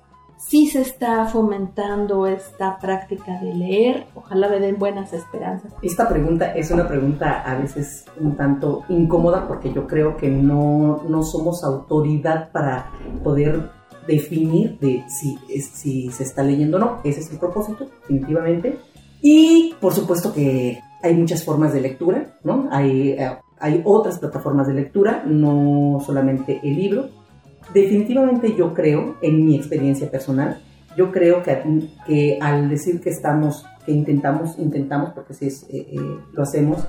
Sí 0.48 0.66
se 0.66 0.80
está 0.80 1.24
fomentando 1.26 2.26
esta 2.26 2.78
práctica 2.78 3.40
de 3.40 3.54
leer. 3.54 4.06
Ojalá 4.14 4.48
me 4.48 4.60
den 4.60 4.78
buenas 4.78 5.12
esperanzas. 5.12 5.72
Esta 5.82 6.08
pregunta 6.08 6.54
es 6.54 6.70
una 6.70 6.86
pregunta 6.86 7.40
a 7.40 7.56
veces 7.56 8.04
un 8.20 8.36
tanto 8.36 8.84
incómoda 8.88 9.46
porque 9.46 9.72
yo 9.72 9.86
creo 9.86 10.16
que 10.16 10.28
no, 10.28 11.02
no 11.08 11.22
somos 11.22 11.64
autoridad 11.64 12.50
para 12.50 12.90
poder 13.22 13.70
definir 14.06 14.78
de 14.80 15.04
si, 15.08 15.38
si 15.60 16.10
se 16.10 16.24
está 16.24 16.42
leyendo 16.42 16.76
o 16.76 16.80
no. 16.80 16.98
Ese 17.04 17.20
es 17.20 17.30
el 17.30 17.38
propósito, 17.38 17.86
definitivamente. 18.02 18.78
Y 19.20 19.74
por 19.80 19.92
supuesto 19.92 20.32
que 20.32 20.80
hay 21.02 21.14
muchas 21.14 21.44
formas 21.44 21.72
de 21.72 21.80
lectura, 21.80 22.38
¿no? 22.42 22.68
Hay, 22.70 23.10
eh, 23.10 23.38
hay 23.58 23.82
otras 23.84 24.18
plataformas 24.18 24.66
de 24.66 24.74
lectura, 24.74 25.22
no 25.24 26.02
solamente 26.04 26.60
el 26.62 26.76
libro 26.76 27.21
definitivamente 27.72 28.54
yo 28.56 28.74
creo, 28.74 29.16
en 29.22 29.44
mi 29.44 29.56
experiencia 29.56 30.10
personal, 30.10 30.60
yo 30.96 31.10
creo 31.10 31.42
que, 31.42 32.38
al 32.40 32.68
decir 32.68 33.00
que 33.00 33.10
estamos, 33.10 33.64
que 33.84 33.92
intentamos, 33.92 34.58
intentamos, 34.58 35.10
porque 35.12 35.34
si 35.34 35.46
es, 35.46 35.64
eh, 35.64 35.86
eh, 35.92 36.18
lo 36.32 36.42
hacemos 36.42 36.86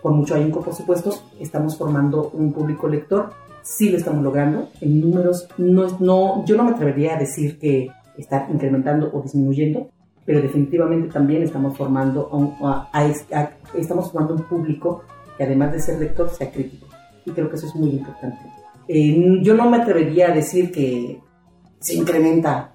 con 0.00 0.16
mucho 0.16 0.34
ahínco, 0.34 0.62
por 0.62 0.74
supuesto, 0.74 1.14
estamos 1.38 1.76
formando 1.76 2.30
un 2.30 2.52
público 2.52 2.88
lector, 2.88 3.30
sí 3.62 3.90
lo 3.90 3.98
estamos 3.98 4.22
logrando, 4.24 4.68
en 4.80 5.00
números, 5.00 5.48
no, 5.58 5.86
no, 6.00 6.44
yo 6.44 6.56
no 6.56 6.64
me 6.64 6.72
atrevería 6.72 7.14
a 7.14 7.18
decir 7.18 7.58
que 7.58 7.88
está 8.16 8.48
incrementando 8.52 9.10
o 9.12 9.22
disminuyendo, 9.22 9.88
pero 10.24 10.40
definitivamente 10.40 11.08
también 11.08 11.42
estamos 11.42 11.76
formando, 11.76 12.30
estamos 13.74 14.10
formando 14.10 14.34
un 14.34 14.42
público 14.44 15.02
que 15.36 15.44
además 15.44 15.72
de 15.72 15.80
ser 15.80 16.00
lector 16.00 16.30
sea 16.30 16.50
crítico, 16.50 16.86
y 17.24 17.30
creo 17.30 17.48
que 17.48 17.56
eso 17.56 17.66
es 17.66 17.74
muy 17.76 17.90
importante. 17.90 18.61
Eh, 18.88 19.38
yo 19.42 19.54
no 19.54 19.70
me 19.70 19.78
atrevería 19.78 20.28
a 20.28 20.34
decir 20.34 20.70
que 20.72 21.20
se 21.78 21.94
incrementa 21.94 22.70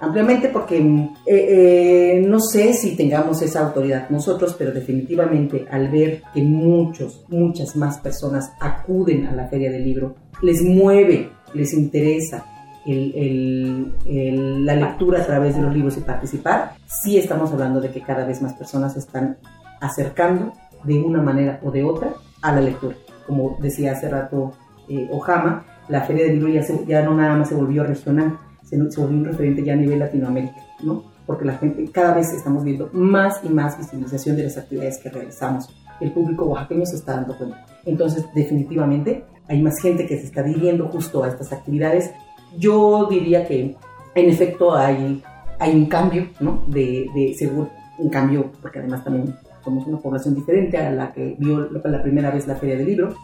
ampliamente 0.00 0.48
porque 0.48 0.78
eh, 0.78 1.14
eh, 1.26 2.24
no 2.26 2.40
sé 2.40 2.72
si 2.72 2.96
tengamos 2.96 3.42
esa 3.42 3.66
autoridad 3.66 4.08
nosotros, 4.10 4.54
pero 4.58 4.72
definitivamente 4.72 5.66
al 5.70 5.88
ver 5.88 6.22
que 6.32 6.42
muchos, 6.42 7.24
muchas 7.28 7.76
más 7.76 7.98
personas 7.98 8.52
acuden 8.60 9.26
a 9.26 9.32
la 9.34 9.48
feria 9.48 9.70
del 9.70 9.84
libro, 9.84 10.14
les 10.42 10.62
mueve, 10.62 11.30
les 11.54 11.74
interesa 11.74 12.46
la 12.86 14.74
lectura 14.74 15.20
a 15.20 15.26
través 15.26 15.54
de 15.54 15.62
los 15.62 15.74
libros 15.74 15.98
y 15.98 16.00
participar, 16.00 16.72
sí 16.86 17.18
estamos 17.18 17.52
hablando 17.52 17.78
de 17.80 17.90
que 17.90 18.00
cada 18.00 18.24
vez 18.24 18.40
más 18.40 18.54
personas 18.54 18.94
se 18.94 19.00
están 19.00 19.36
acercando 19.80 20.54
de 20.84 20.98
una 20.98 21.20
manera 21.20 21.60
o 21.62 21.70
de 21.70 21.84
otra 21.84 22.14
a 22.40 22.52
la 22.54 22.62
lectura. 22.62 22.96
Como 23.26 23.58
decía 23.60 23.92
hace 23.92 24.08
rato 24.08 24.54
eh, 24.90 25.08
Ojama, 25.12 25.64
la 25.88 26.02
Feria 26.02 26.24
del 26.24 26.34
Libro 26.34 26.48
ya, 26.48 26.62
ya 26.86 27.02
no 27.02 27.14
nada 27.14 27.36
más 27.36 27.48
se 27.48 27.54
volvió 27.54 27.84
regional, 27.84 28.38
se, 28.64 28.76
volvió 28.76 29.18
un 29.18 29.24
referente 29.24 29.62
ya 29.62 29.74
a 29.74 29.76
nivel 29.76 30.00
Latinoamérica, 30.00 30.56
¿no? 30.82 31.04
Porque 31.26 31.44
la 31.44 31.54
gente, 31.58 31.88
cada 31.92 32.14
vez 32.14 32.32
estamos 32.32 32.64
viendo 32.64 32.90
más 32.92 33.40
y 33.44 33.48
más 33.48 33.78
visibilización 33.78 34.36
de 34.36 34.44
las 34.44 34.58
actividades 34.58 34.98
que 34.98 35.10
realizamos. 35.10 35.68
El 36.00 36.12
público 36.12 36.46
oaxaqueño 36.46 36.86
se 36.86 36.96
está 36.96 37.14
dando 37.14 37.36
cuenta. 37.38 37.64
Entonces, 37.84 38.26
definitivamente, 38.34 39.24
hay 39.48 39.62
más 39.62 39.80
gente 39.80 40.06
que 40.06 40.18
se 40.18 40.24
está 40.24 40.42
dirigiendo 40.42 40.88
justo 40.88 41.22
a 41.22 41.28
estas 41.28 41.52
actividades. 41.52 42.10
Yo 42.58 43.06
diría 43.08 43.46
que, 43.46 43.76
en 44.16 44.30
efecto, 44.30 44.74
hay, 44.74 45.22
hay 45.60 45.74
un 45.74 45.86
cambio, 45.86 46.28
¿no? 46.40 46.64
De, 46.66 47.06
de 47.14 47.34
seguro, 47.38 47.70
un 47.98 48.08
cambio, 48.08 48.50
porque 48.60 48.80
además 48.80 49.04
también 49.04 49.36
somos 49.62 49.86
una 49.86 49.98
población 49.98 50.34
diferente 50.34 50.78
a 50.78 50.90
la 50.90 51.12
que 51.12 51.36
vio 51.38 51.68
la 51.70 52.02
primera 52.02 52.30
vez 52.30 52.48
la 52.48 52.56
Feria 52.56 52.76
del 52.76 52.86
Libro 52.86 53.14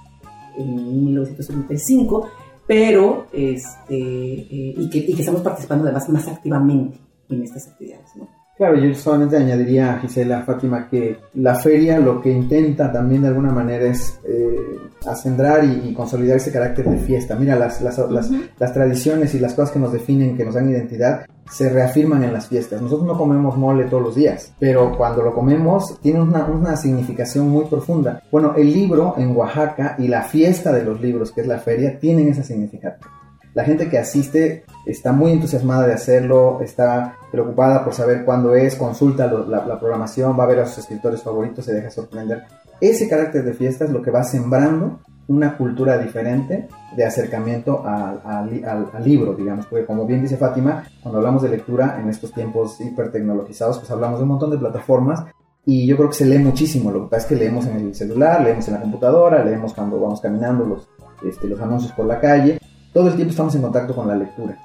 en 0.58 1.04
1975, 1.04 2.28
pero 2.66 3.26
este, 3.32 3.94
eh, 3.94 4.74
y, 4.76 4.90
que, 4.90 4.98
y 4.98 5.14
que 5.14 5.20
estamos 5.20 5.42
participando 5.42 5.84
además 5.84 6.08
más 6.08 6.26
activamente 6.28 6.98
en 7.28 7.42
estas 7.42 7.68
actividades. 7.68 8.08
¿no? 8.16 8.28
Claro, 8.56 8.78
yo 8.78 8.94
solamente 8.94 9.36
añadiría 9.36 9.92
a 9.92 9.98
Gisela, 9.98 10.42
Fátima, 10.42 10.88
que 10.88 11.18
la 11.34 11.56
feria 11.56 11.98
lo 11.98 12.22
que 12.22 12.30
intenta 12.30 12.90
también 12.90 13.20
de 13.20 13.28
alguna 13.28 13.52
manera 13.52 13.84
es 13.84 14.18
eh, 14.24 14.56
acendrar 15.06 15.62
y, 15.62 15.92
consolidar 15.92 16.38
ese 16.38 16.50
carácter 16.50 16.88
de 16.88 16.96
fiesta. 16.96 17.36
Mira, 17.36 17.54
las, 17.54 17.82
las, 17.82 17.98
las, 18.58 18.72
tradiciones 18.72 19.34
y 19.34 19.40
las 19.40 19.52
cosas 19.52 19.72
que 19.72 19.78
nos 19.78 19.92
definen, 19.92 20.38
que 20.38 20.44
nos 20.46 20.54
dan 20.54 20.70
identidad, 20.70 21.26
se 21.50 21.68
reafirman 21.68 22.24
en 22.24 22.32
las 22.32 22.48
fiestas. 22.48 22.80
Nosotros 22.80 23.06
no 23.06 23.18
comemos 23.18 23.58
mole 23.58 23.84
todos 23.84 24.02
los 24.02 24.14
días, 24.14 24.54
pero 24.58 24.96
cuando 24.96 25.22
lo 25.22 25.34
comemos 25.34 26.00
tiene 26.00 26.22
una, 26.22 26.46
una 26.46 26.76
significación 26.76 27.50
muy 27.50 27.66
profunda. 27.66 28.22
Bueno, 28.32 28.54
el 28.56 28.72
libro 28.72 29.16
en 29.18 29.36
Oaxaca 29.36 29.96
y 29.98 30.08
la 30.08 30.22
fiesta 30.22 30.72
de 30.72 30.82
los 30.82 30.98
libros, 30.98 31.30
que 31.30 31.42
es 31.42 31.46
la 31.46 31.58
feria, 31.58 31.98
tienen 31.98 32.28
esa 32.28 32.42
significación. 32.42 33.15
La 33.56 33.64
gente 33.64 33.88
que 33.88 33.96
asiste 33.96 34.66
está 34.84 35.12
muy 35.12 35.32
entusiasmada 35.32 35.86
de 35.86 35.94
hacerlo, 35.94 36.60
está 36.60 37.16
preocupada 37.32 37.82
por 37.82 37.94
saber 37.94 38.22
cuándo 38.26 38.54
es, 38.54 38.76
consulta 38.76 39.32
la, 39.32 39.80
programación, 39.80 40.38
va 40.38 40.44
a 40.44 40.46
ver 40.46 40.60
a 40.60 40.66
sus 40.66 40.80
escritores 40.80 41.22
favoritos, 41.22 41.64
se 41.64 41.72
deja 41.72 41.88
sorprender. 41.88 42.42
Ese 42.82 43.08
carácter 43.08 43.46
de 43.46 43.54
fiesta 43.54 43.86
es 43.86 43.90
lo 43.90 44.02
que 44.02 44.10
va 44.10 44.24
sembrando 44.24 45.00
una 45.28 45.56
cultura 45.56 45.96
diferente 45.96 46.68
de 46.94 47.04
acercamiento 47.06 47.82
al, 47.82 48.50
libro, 49.02 49.32
digamos, 49.32 49.64
porque 49.64 49.86
como 49.86 50.04
bien 50.04 50.20
dice 50.20 50.36
Fátima, 50.36 50.84
cuando 51.02 51.20
hablamos 51.20 51.40
de 51.40 51.48
lectura 51.48 51.98
en 51.98 52.10
estos 52.10 52.34
tiempos 52.34 52.78
hipertecnologizados, 52.82 53.78
pues 53.78 53.90
hablamos 53.90 54.18
de 54.18 54.24
un 54.24 54.28
montón 54.28 54.50
de 54.50 54.58
plataformas 54.58 55.24
y 55.64 55.86
yo 55.86 55.96
creo 55.96 56.10
que 56.10 56.16
se 56.16 56.26
lee 56.26 56.40
muchísimo, 56.40 56.90
lo 56.90 57.04
que 57.04 57.10
pasa 57.12 57.22
es 57.22 57.28
que 57.30 57.36
leemos 57.36 57.64
en 57.64 57.76
el 57.76 57.94
celular, 57.94 58.42
leemos 58.42 58.68
en 58.68 58.74
la 58.74 58.82
computadora, 58.82 59.42
leemos 59.42 59.72
cuando 59.72 59.98
vamos 59.98 60.20
caminando 60.20 60.66
los, 60.66 60.86
este, 61.26 61.48
los 61.48 61.58
anuncios 61.58 61.92
por 61.92 62.04
la 62.04 62.20
calle, 62.20 62.58
todo 62.96 63.08
el 63.08 63.14
tiempo 63.16 63.32
estamos 63.32 63.54
en 63.54 63.60
contacto 63.60 63.94
con 63.94 64.08
la 64.08 64.16
lectura. 64.16 64.56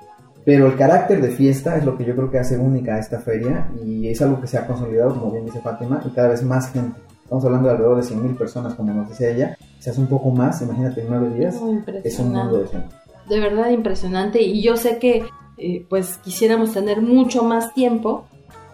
Pero 0.46 0.68
el 0.68 0.78
carácter 0.78 1.22
de 1.22 1.32
fiesta 1.32 1.76
es 1.76 1.84
lo 1.84 1.98
que 1.98 2.06
yo 2.06 2.16
creo 2.16 2.32
que 2.32 2.40
hace 2.40 2.58
única 2.58 2.96
a 2.96 3.00
esta 3.00 3.20
feria 3.20 3.70
y 3.84 4.08
es 4.08 4.22
algo 4.22 4.40
que 4.40 4.48
se 4.48 4.58
ha 4.58 4.66
consolidado, 4.66 5.20
como 5.20 5.34
bien 5.34 5.44
dice 5.44 5.60
Fátima, 5.60 6.02
y 6.06 6.12
cada 6.12 6.30
vez 6.30 6.42
más 6.42 6.72
gente. 6.72 6.98
Estamos 7.24 7.44
hablando 7.44 7.68
de 7.68 7.74
alrededor 7.74 8.02
de 8.02 8.10
100.000 8.10 8.38
personas, 8.38 8.74
como 8.76 8.94
nos 8.94 9.10
decía 9.10 9.32
ella. 9.32 9.58
Se 9.80 9.90
hace 9.90 10.00
un 10.00 10.08
poco 10.08 10.32
más, 10.32 10.62
imagínate, 10.62 11.02
en 11.02 11.10
nueve 11.10 11.38
días. 11.38 11.56
Es 12.06 12.20
un 12.20 12.32
mundo 12.32 12.60
de 12.60 12.68
gente. 12.70 12.96
De 13.28 13.40
verdad 13.42 13.70
impresionante. 13.70 14.42
Y 14.42 14.62
yo 14.62 14.78
sé 14.78 14.98
que 14.98 15.26
eh, 15.58 15.86
pues 15.90 16.18
quisiéramos 16.20 16.72
tener 16.72 17.02
mucho 17.02 17.44
más 17.44 17.74
tiempo, 17.74 18.28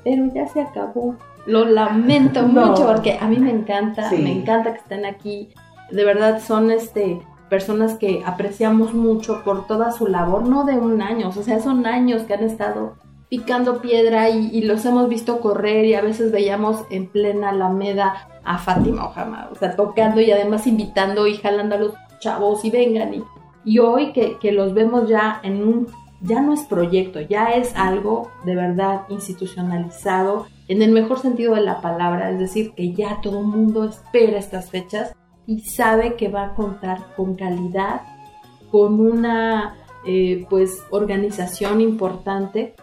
pero 0.03 0.31
ya 0.35 0.47
se 0.49 0.61
acabó. 0.61 1.15
Lo 1.47 1.65
lamento 1.65 2.43
mucho 2.47 2.85
porque 2.85 3.17
a 3.19 3.27
mí 3.27 3.39
me 3.39 3.49
encanta, 3.49 4.11
me 4.11 4.33
encanta 4.33 4.73
que 4.73 4.81
estén 4.81 5.03
aquí. 5.07 5.49
De 5.89 6.05
verdad 6.05 6.43
son 6.45 6.69
este 6.69 7.19
personas 7.49 7.95
que 7.95 8.23
apreciamos 8.25 8.93
mucho 8.93 9.43
por 9.43 9.67
toda 9.67 9.91
su 9.91 10.07
labor, 10.07 10.47
no 10.47 10.65
de 10.65 10.73
un 10.77 11.01
año, 11.01 11.29
o 11.29 11.31
sea, 11.31 11.59
son 11.59 11.85
años 11.85 12.23
que 12.23 12.33
han 12.33 12.43
estado 12.43 12.95
picando 13.29 13.81
piedra 13.81 14.29
y, 14.29 14.61
los 14.61 14.85
hemos 14.85 15.09
visto 15.09 15.39
correr 15.39 15.85
y 15.85 15.95
a 15.95 16.01
veces 16.01 16.31
veíamos 16.31 16.83
en 16.89 17.07
plena 17.07 17.49
Alameda 17.49 18.27
a 18.43 18.57
Fátima 18.57 19.05
Ojama, 19.05 19.49
o 19.51 19.55
sea, 19.55 19.75
tocando 19.75 20.21
y 20.21 20.31
además 20.31 20.65
invitando 20.65 21.27
y 21.27 21.35
jalando 21.35 21.75
a 21.75 21.79
los 21.79 21.93
chavos 22.19 22.63
y 22.63 22.71
vengan 22.71 23.13
y, 23.65 23.79
hoy 23.79 24.13
que, 24.13 24.37
que 24.39 24.53
los 24.53 24.73
vemos 24.73 25.09
ya 25.09 25.41
en 25.43 25.61
un, 25.61 25.87
ya 26.21 26.41
no 26.41 26.53
es 26.53 26.61
proyecto, 26.61 27.19
ya 27.19 27.49
es 27.49 27.75
algo 27.75 28.31
de 28.45 28.55
verdad 28.55 29.01
institucionalizado 29.09 30.47
en 30.69 30.81
el 30.81 30.91
mejor 30.91 31.19
sentido 31.19 31.55
de 31.55 31.61
la 31.61 31.81
palabra, 31.81 32.31
es 32.31 32.39
decir, 32.39 32.73
que 32.75 32.93
ya 32.93 33.19
todo 33.21 33.39
el 33.39 33.45
mundo 33.45 33.83
espera 33.83 34.37
estas 34.37 34.69
fechas 34.69 35.13
y 35.47 35.61
sabe 35.61 36.15
que 36.15 36.27
va 36.27 36.47
a 36.47 36.53
contar 36.53 37.15
con 37.15 37.35
calidad, 37.35 38.01
con 38.69 38.99
una 38.99 39.75
eh, 40.05 40.45
pues 40.49 40.83
organización 40.91 41.81
importante 41.81 42.75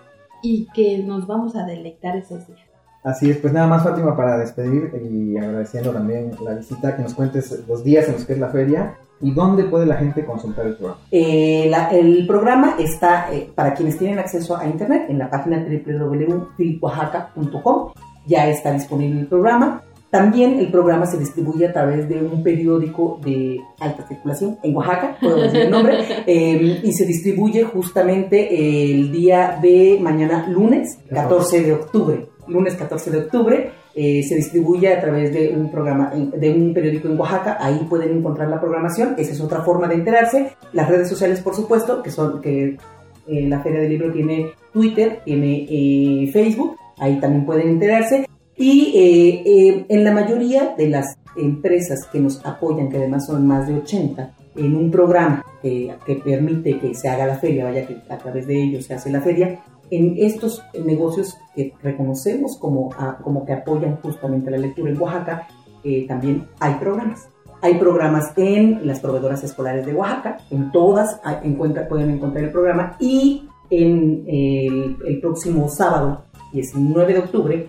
y 0.42 0.66
que 0.74 0.98
nos 0.98 1.26
vamos 1.26 1.54
a 1.54 1.64
deleitar 1.64 2.16
esos 2.16 2.46
días. 2.46 2.60
Así 3.04 3.30
es, 3.30 3.36
pues 3.36 3.52
nada 3.52 3.66
más 3.66 3.84
Fátima 3.84 4.16
para 4.16 4.38
despedir 4.38 4.90
y 5.10 5.36
agradeciendo 5.36 5.92
también 5.92 6.30
la 6.42 6.54
visita, 6.54 6.96
que 6.96 7.02
nos 7.02 7.12
cuentes 7.12 7.62
los 7.68 7.84
días 7.84 8.08
en 8.08 8.14
los 8.14 8.24
que 8.24 8.32
es 8.32 8.38
la 8.38 8.48
feria 8.48 8.96
y 9.20 9.32
dónde 9.32 9.64
puede 9.64 9.84
la 9.84 9.96
gente 9.96 10.24
consultar 10.24 10.66
el 10.66 10.76
programa. 10.76 11.02
Eh, 11.10 11.70
el 11.92 12.26
programa 12.26 12.76
está 12.78 13.30
eh, 13.30 13.52
para 13.54 13.74
quienes 13.74 13.98
tienen 13.98 14.18
acceso 14.18 14.56
a 14.56 14.66
internet 14.66 15.04
en 15.10 15.18
la 15.18 15.28
página 15.28 15.58
www.filioaxaca.com. 15.58 17.92
Ya 18.26 18.48
está 18.48 18.72
disponible 18.72 19.20
el 19.20 19.26
programa. 19.26 19.82
También 20.14 20.60
el 20.60 20.70
programa 20.70 21.06
se 21.06 21.18
distribuye 21.18 21.66
a 21.66 21.72
través 21.72 22.08
de 22.08 22.22
un 22.22 22.44
periódico 22.44 23.18
de 23.24 23.60
alta 23.80 24.06
circulación 24.06 24.56
en 24.62 24.76
Oaxaca, 24.76 25.16
puedo 25.20 25.42
decir 25.42 25.62
el 25.62 25.72
nombre, 25.72 25.98
em, 26.28 26.78
y 26.84 26.92
se 26.92 27.04
distribuye 27.04 27.64
justamente 27.64 28.92
el 28.92 29.10
día 29.10 29.58
de 29.60 29.98
mañana, 30.00 30.46
lunes 30.48 31.00
14 31.12 31.64
de 31.64 31.72
octubre. 31.72 32.28
Lunes 32.46 32.76
14 32.76 33.10
de 33.10 33.18
octubre 33.18 33.70
eh, 33.96 34.22
se 34.22 34.36
distribuye 34.36 34.94
a 34.94 35.00
través 35.00 35.32
de 35.32 35.48
un 35.48 35.68
programa, 35.68 36.12
de 36.14 36.52
un 36.52 36.72
periódico 36.72 37.08
en 37.08 37.18
Oaxaca. 37.18 37.56
Ahí 37.58 37.84
pueden 37.90 38.16
encontrar 38.16 38.48
la 38.48 38.60
programación. 38.60 39.16
Esa 39.18 39.32
es 39.32 39.40
otra 39.40 39.62
forma 39.62 39.88
de 39.88 39.96
enterarse. 39.96 40.52
Las 40.72 40.88
redes 40.88 41.08
sociales, 41.08 41.40
por 41.40 41.56
supuesto, 41.56 42.04
que 42.04 42.12
son 42.12 42.40
que 42.40 42.76
eh, 43.26 43.48
la 43.48 43.60
Feria 43.64 43.80
del 43.80 43.90
Libro 43.90 44.12
tiene 44.12 44.52
Twitter, 44.72 45.22
tiene 45.24 45.66
eh, 45.68 46.30
Facebook. 46.32 46.76
Ahí 46.98 47.18
también 47.18 47.44
pueden 47.44 47.68
enterarse. 47.68 48.28
Y 48.56 48.92
eh, 48.94 49.42
eh, 49.44 49.86
en 49.88 50.04
la 50.04 50.12
mayoría 50.12 50.74
de 50.76 50.88
las 50.88 51.18
empresas 51.36 52.06
que 52.12 52.20
nos 52.20 52.44
apoyan, 52.46 52.88
que 52.88 52.98
además 52.98 53.26
son 53.26 53.46
más 53.46 53.66
de 53.66 53.74
80, 53.74 54.34
en 54.56 54.76
un 54.76 54.90
programa 54.90 55.44
que, 55.60 55.96
permite 56.24 56.78
que 56.78 56.94
se 56.94 57.08
haga 57.08 57.26
la 57.26 57.36
feria, 57.36 57.64
vaya 57.64 57.86
que 57.86 57.96
a 58.08 58.18
través 58.18 58.46
de 58.46 58.62
ellos 58.62 58.84
se 58.84 58.94
hace 58.94 59.10
la 59.10 59.20
feria, 59.20 59.60
en 59.90 60.14
estos 60.18 60.62
negocios 60.84 61.36
que 61.54 61.72
reconocemos 61.82 62.56
como, 62.58 62.90
como 63.22 63.44
que 63.44 63.52
apoyan 63.52 63.96
justamente 63.96 64.50
la 64.50 64.58
lectura 64.58 64.90
en 64.90 65.00
Oaxaca, 65.00 65.48
eh, 65.82 66.06
también 66.06 66.46
hay 66.60 66.74
programas. 66.74 67.28
Hay 67.60 67.74
programas 67.74 68.32
en 68.36 68.86
las 68.86 69.00
proveedoras 69.00 69.42
escolares 69.42 69.86
de 69.86 69.94
Oaxaca, 69.94 70.38
en 70.50 70.70
todas 70.70 71.20
encuentra, 71.42 71.88
pueden 71.88 72.10
encontrar 72.10 72.44
el 72.44 72.50
programa 72.50 72.96
y 73.00 73.48
en 73.70 74.24
el, 74.26 75.20
próximo 75.20 75.68
sábado, 75.68 76.24
19 76.52 77.12
de 77.12 77.18
octubre, 77.18 77.68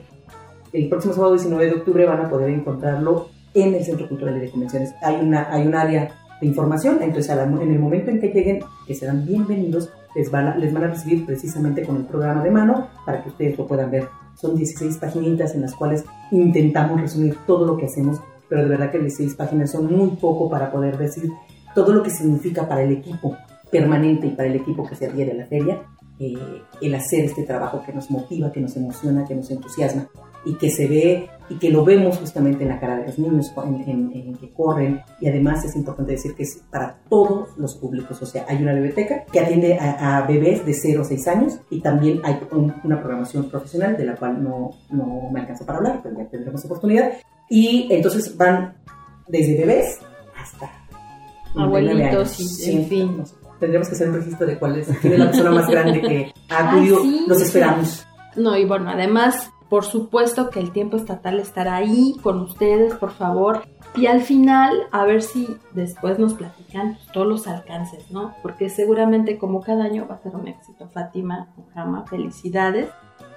el 0.75 0.89
próximo 0.89 1.13
sábado 1.13 1.33
19 1.33 1.65
de 1.65 1.73
octubre 1.73 2.05
van 2.05 2.25
a 2.25 2.29
poder 2.29 2.49
encontrarlo 2.49 3.29
en 3.53 3.73
el 3.73 3.83
Centro 3.83 4.09
Cultural 4.09 4.39
de 4.39 4.49
Convenciones. 4.49 4.93
Hay, 5.01 5.15
una, 5.15 5.53
hay 5.53 5.65
un 5.65 5.73
área 5.73 6.11
de 6.41 6.47
información, 6.47 6.99
entonces 7.01 7.31
en 7.31 7.71
el 7.71 7.79
momento 7.79 8.11
en 8.11 8.19
que 8.19 8.27
lleguen, 8.27 8.59
que 8.85 8.93
serán 8.93 9.25
bienvenidos, 9.25 9.89
les 10.15 10.29
van, 10.29 10.47
a, 10.47 10.57
les 10.57 10.73
van 10.73 10.83
a 10.83 10.87
recibir 10.87 11.25
precisamente 11.25 11.83
con 11.83 11.95
el 11.95 12.03
programa 12.03 12.43
de 12.43 12.51
mano 12.51 12.89
para 13.05 13.23
que 13.23 13.29
ustedes 13.29 13.57
lo 13.57 13.65
puedan 13.65 13.89
ver. 13.89 14.09
Son 14.35 14.55
16 14.55 14.97
páginas 14.97 15.55
en 15.55 15.61
las 15.61 15.73
cuales 15.73 16.03
intentamos 16.31 16.99
resumir 16.99 17.37
todo 17.47 17.65
lo 17.65 17.77
que 17.77 17.85
hacemos, 17.85 18.19
pero 18.49 18.63
de 18.63 18.67
verdad 18.67 18.91
que 18.91 18.99
16 18.99 19.35
páginas 19.35 19.71
son 19.71 19.93
muy 19.93 20.09
poco 20.17 20.49
para 20.49 20.71
poder 20.71 20.97
decir 20.97 21.31
todo 21.73 21.93
lo 21.93 22.03
que 22.03 22.09
significa 22.09 22.67
para 22.67 22.83
el 22.83 22.91
equipo 22.91 23.37
permanente 23.71 24.27
y 24.27 24.31
para 24.31 24.49
el 24.49 24.55
equipo 24.55 24.85
que 24.85 24.95
se 24.95 25.07
adhiere 25.07 25.31
a 25.31 25.35
la 25.35 25.45
feria 25.45 25.83
eh, 26.19 26.35
el 26.81 26.95
hacer 26.95 27.25
este 27.25 27.43
trabajo 27.43 27.81
que 27.85 27.93
nos 27.93 28.11
motiva, 28.11 28.51
que 28.51 28.61
nos 28.61 28.75
emociona, 28.75 29.25
que 29.25 29.35
nos 29.35 29.49
entusiasma 29.51 30.07
y 30.45 30.55
que 30.55 30.69
se 30.69 30.87
ve 30.87 31.29
y 31.49 31.55
que 31.55 31.69
lo 31.69 31.85
vemos 31.85 32.17
justamente 32.17 32.63
en 32.63 32.69
la 32.69 32.79
cara 32.79 32.97
de 32.97 33.05
los 33.05 33.19
niños 33.19 33.51
en, 33.85 34.35
que 34.35 34.49
corren 34.51 35.01
y 35.19 35.27
además 35.27 35.63
es 35.63 35.75
importante 35.75 36.13
decir 36.13 36.33
que 36.33 36.43
es 36.43 36.61
para 36.71 36.97
todos 37.09 37.49
los 37.57 37.75
públicos, 37.75 38.19
o 38.21 38.25
sea, 38.25 38.45
hay 38.47 38.61
una 38.61 38.73
biblioteca 38.73 39.25
que 39.31 39.39
atiende 39.39 39.77
a, 39.79 40.25
bebés 40.27 40.65
de 40.65 40.73
0 40.73 41.01
a 41.01 41.05
6 41.05 41.27
años 41.27 41.59
y 41.69 41.81
también 41.81 42.21
hay 42.23 42.39
una 42.83 42.99
programación 42.99 43.49
profesional 43.49 43.95
de 43.95 44.05
la 44.05 44.15
cual 44.15 44.43
no, 44.43 44.71
no 44.89 45.29
me 45.31 45.41
alcanza 45.41 45.65
para 45.65 45.77
hablar, 45.79 45.99
pero 46.01 46.17
ya 46.17 46.25
tendremos 46.25 46.65
oportunidad 46.65 47.11
y 47.49 47.87
entonces 47.91 48.35
van 48.35 48.73
desde 49.27 49.57
bebés 49.57 49.99
hasta 50.35 50.71
abuelitos 51.55 52.67
y 52.67 52.71
en 52.71 52.87
fin. 52.87 53.23
Tendremos 53.59 53.87
que 53.87 53.95
hacer 53.95 54.09
un 54.09 54.15
registro 54.15 54.45
de 54.45 54.59
cuál 54.59 54.79
es, 54.79 54.87
la 55.03 55.25
persona 55.25 55.51
más 55.51 55.69
grande 55.69 56.01
que 56.01 56.33
ha 56.49 56.69
acudido. 56.69 56.99
Los 57.25 57.41
esperamos. 57.41 58.05
No, 58.35 58.57
y 58.57 58.65
bueno, 58.65 58.89
además 58.89 59.49
por 59.69 59.83
supuesto 59.83 60.49
que 60.49 60.59
el 60.59 60.71
tiempo 60.71 60.97
estatal 60.97 61.39
estará 61.39 61.75
ahí 61.75 62.15
con 62.21 62.39
ustedes, 62.41 62.93
por 62.93 63.11
favor. 63.11 63.63
Y 63.95 64.07
al 64.07 64.21
final, 64.21 64.87
a 64.91 65.05
ver 65.05 65.21
si 65.21 65.57
después 65.73 66.19
nos 66.19 66.33
platican 66.33 66.97
todos 67.13 67.27
los 67.27 67.47
alcances, 67.47 68.11
¿no? 68.11 68.35
Porque 68.41 68.69
seguramente 68.69 69.37
como 69.37 69.61
cada 69.61 69.85
año 69.85 70.05
va 70.09 70.15
a 70.15 70.21
ser 70.21 70.35
un 70.35 70.47
éxito. 70.47 70.87
Fátima, 70.89 71.47
Mujama, 71.55 72.05
felicidades. 72.05 72.89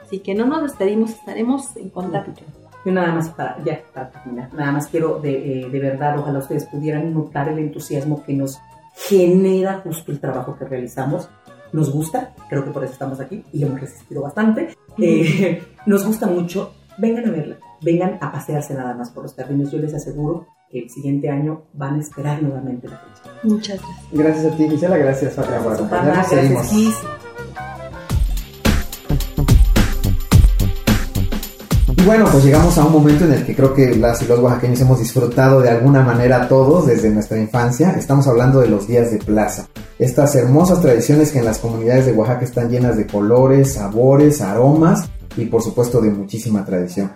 Así 0.03 0.21
que 0.21 0.35
no 0.35 0.47
nos 0.47 0.63
despedimos, 0.63 1.11
estaremos 1.11 1.77
en 1.77 1.91
contacto. 1.91 2.43
Yo 2.85 2.93
nada 2.93 3.13
más 3.13 3.31
para, 3.31 3.63
ya, 3.65 3.81
para 3.93 4.11
terminar, 4.11 4.53
nada 4.55 4.73
más 4.73 4.87
quiero 4.87 5.19
de, 5.19 5.63
eh, 5.63 5.69
de 5.69 5.79
verdad, 5.81 6.19
ojalá 6.19 6.39
ustedes 6.39 6.65
pudieran 6.65 7.13
notar 7.13 7.49
el 7.49 7.59
entusiasmo 7.59 8.23
que 8.23 8.33
nos 8.35 8.59
genera 8.95 9.81
justo 9.81 10.11
el 10.11 10.21
trabajo 10.21 10.57
que 10.57 10.65
realizamos 10.65 11.29
nos 11.73 11.93
gusta, 11.93 12.35
creo 12.49 12.65
que 12.65 12.71
por 12.71 12.85
eso 12.85 12.93
estamos 12.93 13.21
aquí 13.21 13.45
y 13.53 13.63
hemos 13.63 13.81
resistido 13.81 14.23
bastante. 14.23 14.75
Eh, 14.99 15.63
nos 15.87 16.05
gusta 16.07 16.27
mucho, 16.27 16.73
vengan 16.99 17.27
a 17.29 17.31
verla. 17.31 17.57
vengan 17.81 18.19
a 18.21 18.33
pasearse 18.33 18.75
nada 18.75 18.95
más 18.95 19.11
por 19.11 19.25
los 19.25 19.35
jardines. 19.35 19.71
Yo 19.71 19.79
les 19.79 19.95
aseguro 19.95 20.47
que 20.71 20.81
el 20.81 20.91
siguiente 20.91 21.31
año 21.31 21.63
van 21.73 21.97
a 21.97 22.01
esperar 22.01 22.43
nuevamente 22.43 22.89
la 22.89 22.99
fecha. 22.99 23.31
Muchas 23.43 23.81
gracias. 23.81 24.13
Gracias 24.13 24.53
a 24.53 24.57
ti, 24.57 24.69
Gisela. 24.69 24.99
Gracias, 24.99 25.35
por 25.35 25.45
acompañarnos. 25.45 26.31
Gracias. 26.31 26.71
Gis. 26.71 26.95
Y 31.99 32.05
bueno, 32.05 32.27
pues 32.31 32.45
llegamos 32.45 32.79
a 32.79 32.85
un 32.85 32.93
momento 32.93 33.25
en 33.25 33.33
el 33.33 33.45
que 33.45 33.57
creo 33.57 33.75
que 33.75 33.97
las 33.97 34.23
y 34.23 34.27
los 34.27 34.39
oaxaqueños 34.39 34.81
hemos 34.81 35.01
disfrutado 35.01 35.61
de 35.61 35.69
alguna 35.69 36.01
manera 36.01 36.47
todos 36.47 36.87
desde 36.87 37.11
nuestra 37.11 37.39
infancia. 37.39 37.91
Estamos 37.99 38.29
hablando 38.29 38.61
de 38.61 38.69
los 38.69 38.87
días 38.87 39.11
de 39.11 39.19
plaza. 39.19 39.67
Estas 39.99 40.37
hermosas 40.37 40.81
tradiciones 40.81 41.33
que 41.33 41.41
en 41.41 41.45
las 41.45 41.59
comunidades 41.59 42.07
de 42.07 42.13
Oaxaca 42.13 42.45
están 42.45 42.71
llenas 42.71 42.97
de 42.97 43.09
colores, 43.09 43.75
sabores, 43.75 44.41
aromas 44.41 45.11
y 45.37 45.47
por 45.47 45.61
supuesto 45.61 46.01
de 46.01 46.11
muchísima 46.11 46.65
tradición. 46.65 47.11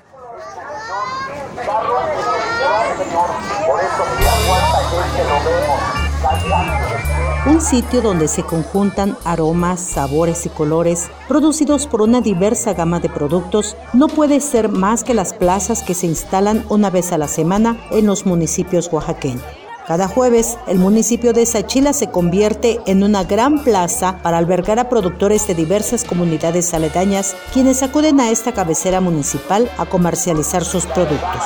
Un 7.44 7.60
sitio 7.60 8.02
donde 8.02 8.28
se 8.28 8.44
conjuntan 8.44 9.16
aromas, 9.24 9.80
sabores 9.80 10.46
y 10.46 10.48
colores 10.48 11.10
producidos 11.26 11.88
por 11.88 12.00
una 12.00 12.20
diversa 12.20 12.72
gama 12.72 13.00
de 13.00 13.08
productos 13.08 13.76
no 13.92 14.06
puede 14.06 14.38
ser 14.38 14.68
más 14.68 15.02
que 15.02 15.12
las 15.12 15.34
plazas 15.34 15.82
que 15.82 15.94
se 15.94 16.06
instalan 16.06 16.64
una 16.68 16.88
vez 16.88 17.10
a 17.10 17.18
la 17.18 17.26
semana 17.26 17.76
en 17.90 18.06
los 18.06 18.26
municipios 18.26 18.88
oaxaqueños. 18.92 19.42
Cada 19.88 20.06
jueves, 20.06 20.56
el 20.68 20.78
municipio 20.78 21.32
de 21.32 21.44
Sachila 21.44 21.92
se 21.92 22.12
convierte 22.12 22.80
en 22.86 23.02
una 23.02 23.24
gran 23.24 23.64
plaza 23.64 24.18
para 24.22 24.38
albergar 24.38 24.78
a 24.78 24.88
productores 24.88 25.48
de 25.48 25.56
diversas 25.56 26.04
comunidades 26.04 26.72
aledañas, 26.72 27.34
quienes 27.52 27.82
acuden 27.82 28.20
a 28.20 28.30
esta 28.30 28.52
cabecera 28.52 29.00
municipal 29.00 29.68
a 29.78 29.86
comercializar 29.86 30.64
sus 30.64 30.86
productos. 30.86 31.42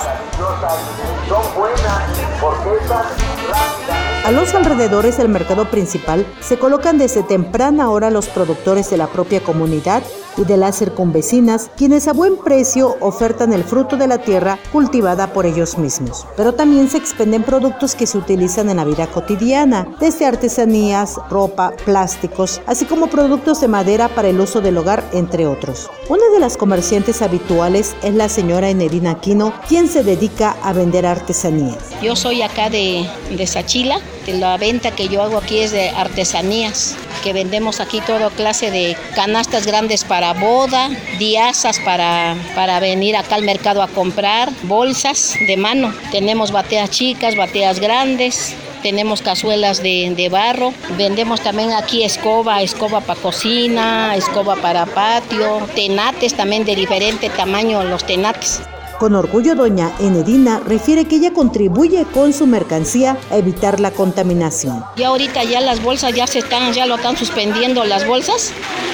A 4.26 4.32
los 4.32 4.54
alrededores 4.54 5.18
del 5.18 5.28
mercado 5.28 5.70
principal 5.70 6.26
se 6.40 6.58
colocan 6.58 6.98
desde 6.98 7.22
temprana 7.22 7.90
hora 7.90 8.10
los 8.10 8.26
productores 8.26 8.90
de 8.90 8.96
la 8.96 9.06
propia 9.06 9.40
comunidad 9.40 10.02
y 10.36 10.44
de 10.44 10.56
las 10.56 10.80
circunvecinas, 10.80 11.70
quienes 11.76 12.08
a 12.08 12.12
buen 12.12 12.36
precio 12.36 12.96
ofertan 12.98 13.52
el 13.52 13.62
fruto 13.62 13.96
de 13.96 14.08
la 14.08 14.18
tierra 14.18 14.58
cultivada 14.72 15.32
por 15.32 15.46
ellos 15.46 15.78
mismos. 15.78 16.26
Pero 16.36 16.54
también 16.54 16.90
se 16.90 16.98
expenden 16.98 17.44
productos 17.44 17.94
que 17.94 18.08
se 18.08 18.18
utilizan 18.18 18.68
en 18.68 18.78
la 18.78 18.84
vida 18.84 19.06
cotidiana, 19.06 19.86
desde 20.00 20.26
artesanías, 20.26 21.14
ropa, 21.30 21.72
plásticos, 21.84 22.60
así 22.66 22.84
como 22.84 23.06
productos 23.06 23.60
de 23.60 23.68
madera 23.68 24.08
para 24.08 24.26
el 24.26 24.40
uso 24.40 24.60
del 24.60 24.76
hogar, 24.76 25.04
entre 25.12 25.46
otros. 25.46 25.88
Una 26.08 26.28
de 26.34 26.40
las 26.40 26.56
comerciantes 26.56 27.22
habituales 27.22 27.94
es 28.02 28.14
la 28.14 28.28
señora 28.28 28.70
Enedina 28.70 29.12
Aquino, 29.12 29.54
quien 29.68 29.88
se 29.88 30.02
dedica 30.02 30.56
a 30.64 30.72
vender 30.72 31.06
artesanías. 31.06 31.78
Yo 32.02 32.16
soy 32.16 32.42
acá 32.42 32.68
de, 32.68 33.08
de 33.30 33.46
Sachila, 33.46 34.00
la 34.32 34.56
venta 34.56 34.90
que 34.90 35.08
yo 35.08 35.22
hago 35.22 35.38
aquí 35.38 35.60
es 35.60 35.72
de 35.72 35.90
artesanías, 35.90 36.96
que 37.22 37.32
vendemos 37.32 37.80
aquí 37.80 38.00
toda 38.00 38.30
clase 38.30 38.70
de 38.70 38.96
canastas 39.14 39.66
grandes 39.66 40.04
para 40.04 40.32
boda, 40.32 40.90
diazas 41.18 41.78
para, 41.80 42.36
para 42.54 42.80
venir 42.80 43.16
acá 43.16 43.36
al 43.36 43.42
mercado 43.42 43.82
a 43.82 43.88
comprar, 43.88 44.50
bolsas 44.62 45.34
de 45.46 45.56
mano. 45.56 45.94
Tenemos 46.10 46.50
bateas 46.50 46.90
chicas, 46.90 47.36
bateas 47.36 47.80
grandes, 47.80 48.54
tenemos 48.82 49.22
cazuelas 49.22 49.82
de, 49.82 50.12
de, 50.16 50.28
barro, 50.28 50.72
vendemos 50.96 51.40
también 51.40 51.72
aquí 51.72 52.04
escoba, 52.04 52.62
escoba 52.62 53.00
para 53.00 53.20
cocina, 53.20 54.14
escoba 54.14 54.56
para 54.56 54.86
patio, 54.86 55.66
tenates 55.74 56.34
también 56.34 56.64
de 56.64 56.76
diferente 56.76 57.28
tamaño 57.30 57.82
los 57.82 58.04
tenates. 58.04 58.60
Con 58.98 59.14
orgullo, 59.14 59.54
doña 59.54 59.92
Enedina 60.00 60.60
refiere 60.64 61.04
que 61.04 61.16
ella 61.16 61.32
contribuye 61.32 62.06
con 62.14 62.32
su 62.32 62.46
mercancía 62.46 63.18
a 63.30 63.36
evitar 63.36 63.78
la 63.78 63.90
contaminación. 63.90 64.82
Ya 64.96 65.08
ahorita 65.08 65.44
ya 65.44 65.60
las 65.60 65.82
bolsas 65.82 66.14
ya 66.14 66.26
se 66.26 66.38
están, 66.38 66.72
ya 66.72 66.86
lo 66.86 66.96
están 66.96 67.16
suspendiendo 67.16 67.84
las 67.84 68.06
bolsas, 68.06 68.52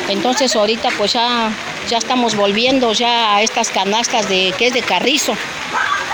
entonces 0.08 0.56
ahorita 0.56 0.88
pues 0.98 1.12
ya, 1.12 1.52
ya 1.88 1.98
estamos 1.98 2.34
volviendo 2.36 2.92
ya 2.92 3.36
a 3.36 3.42
estas 3.42 3.70
canastas 3.70 4.28
de 4.28 4.52
que 4.58 4.68
es 4.68 4.74
de 4.74 4.82
carrizo 4.82 5.34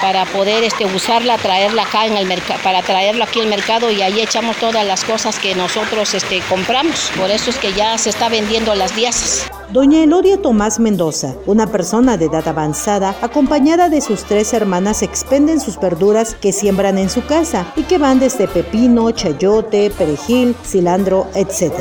para 0.02 0.26
poder 0.26 0.64
este, 0.64 0.84
usarla, 0.84 1.38
traerla 1.38 1.82
acá 1.82 2.04
en 2.06 2.16
el 2.16 2.26
mercado, 2.26 2.60
para 2.62 2.82
traerla 2.82 3.24
aquí 3.24 3.40
al 3.40 3.46
mercado 3.46 3.90
y 3.90 4.02
ahí 4.02 4.20
echamos 4.20 4.56
todas 4.58 4.86
las 4.86 5.02
cosas 5.02 5.38
que 5.38 5.54
nosotros 5.54 6.12
este, 6.12 6.40
compramos. 6.42 7.10
Por 7.16 7.30
eso 7.30 7.48
es 7.48 7.56
que 7.56 7.72
ya 7.72 7.96
se 7.96 8.10
está 8.10 8.28
vendiendo 8.28 8.74
las 8.74 8.94
diazas. 8.94 9.50
Doña 9.70 10.02
Elodia 10.02 10.40
Tomás 10.40 10.80
Mendoza, 10.80 11.34
una 11.44 11.66
persona 11.66 12.16
de 12.16 12.24
edad 12.24 12.48
avanzada, 12.48 13.14
acompañada 13.20 13.90
de 13.90 14.00
sus 14.00 14.24
tres 14.24 14.54
hermanas, 14.54 15.02
expenden 15.02 15.60
sus 15.60 15.78
verduras 15.78 16.34
que 16.34 16.54
siembran 16.54 16.96
en 16.96 17.10
su 17.10 17.26
casa 17.26 17.70
y 17.76 17.82
que 17.82 17.98
van 17.98 18.18
desde 18.18 18.48
pepino, 18.48 19.10
chayote, 19.10 19.90
perejil, 19.90 20.56
cilantro, 20.64 21.26
etc. 21.34 21.74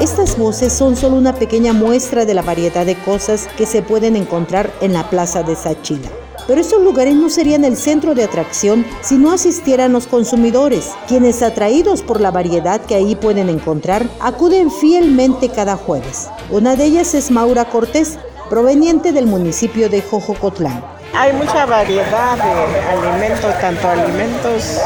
Estas 0.00 0.38
voces 0.38 0.72
son 0.72 0.94
solo 0.94 1.16
una 1.16 1.34
pequeña 1.34 1.72
muestra 1.72 2.24
de 2.24 2.34
la 2.34 2.42
variedad 2.42 2.86
de 2.86 2.94
cosas 2.94 3.48
que 3.56 3.66
se 3.66 3.82
pueden 3.82 4.14
encontrar 4.14 4.72
en 4.80 4.92
la 4.92 5.10
plaza 5.10 5.42
de 5.42 5.56
Sachila. 5.56 6.25
Pero 6.46 6.60
estos 6.60 6.80
lugares 6.82 7.14
no 7.14 7.28
serían 7.28 7.64
el 7.64 7.76
centro 7.76 8.14
de 8.14 8.24
atracción 8.24 8.86
si 9.00 9.16
no 9.16 9.32
asistieran 9.32 9.92
los 9.92 10.06
consumidores, 10.06 10.92
quienes 11.08 11.42
atraídos 11.42 12.02
por 12.02 12.20
la 12.20 12.30
variedad 12.30 12.80
que 12.80 12.94
ahí 12.94 13.16
pueden 13.16 13.48
encontrar, 13.48 14.06
acuden 14.20 14.70
fielmente 14.70 15.48
cada 15.48 15.76
jueves. 15.76 16.28
Una 16.50 16.76
de 16.76 16.84
ellas 16.84 17.14
es 17.14 17.30
Maura 17.30 17.64
Cortés, 17.64 18.18
proveniente 18.48 19.12
del 19.12 19.26
municipio 19.26 19.88
de 19.88 20.02
Jojocotlán. 20.02 20.84
Hay 21.14 21.32
mucha 21.32 21.64
variedad 21.66 22.36
de 22.36 23.08
alimentos, 23.08 23.58
tanto 23.60 23.88
alimentos 23.88 24.80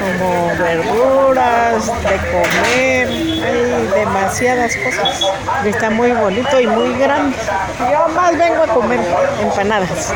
como 0.00 0.48
verduras, 0.58 1.86
de 1.86 2.18
comer, 2.30 3.33
hay 3.58 3.86
demasiadas 3.86 4.76
cosas. 4.76 5.22
Está 5.64 5.90
muy 5.90 6.12
bonito 6.12 6.60
y 6.60 6.66
muy 6.66 6.98
grande. 6.98 7.36
Yo 7.78 8.08
más 8.14 8.36
vengo 8.36 8.62
a 8.62 8.66
comer 8.66 9.00
empanadas 9.40 10.12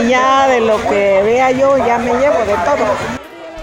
y 0.00 0.08
ya 0.08 0.48
de 0.48 0.60
lo 0.60 0.80
que 0.88 1.22
vea 1.22 1.50
yo 1.50 1.76
ya 1.78 1.98
me 1.98 2.12
llevo 2.12 2.38
de 2.40 2.54
todo. 2.64 3.20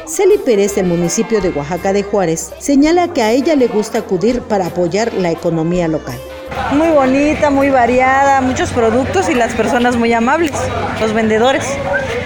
Celi 0.07 0.37
Pérez 0.37 0.75
del 0.75 0.85
municipio 0.85 1.41
de 1.41 1.49
Oaxaca 1.49 1.91
de 1.91 2.03
Juárez 2.03 2.53
señala 2.59 3.09
que 3.09 3.21
a 3.21 3.31
ella 3.31 3.55
le 3.55 3.67
gusta 3.67 3.99
acudir 3.99 4.41
para 4.41 4.67
apoyar 4.67 5.13
la 5.13 5.31
economía 5.31 5.87
local. 5.89 6.17
Muy 6.71 6.89
bonita, 6.89 7.49
muy 7.49 7.69
variada, 7.69 8.41
muchos 8.41 8.71
productos 8.71 9.29
y 9.29 9.35
las 9.35 9.53
personas 9.53 9.95
muy 9.95 10.13
amables, 10.13 10.51
los 10.99 11.13
vendedores, 11.13 11.63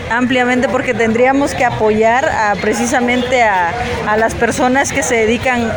ampliamente 0.09 0.67
porque 0.67 0.93
tendríamos 0.93 1.53
que 1.53 1.63
apoyar 1.63 2.29
precisamente 2.61 3.43
a, 3.43 3.71
a 4.07 4.17
las 4.17 4.33
personas 4.33 4.91
que 4.91 5.03
se 5.03 5.15
dedican 5.15 5.71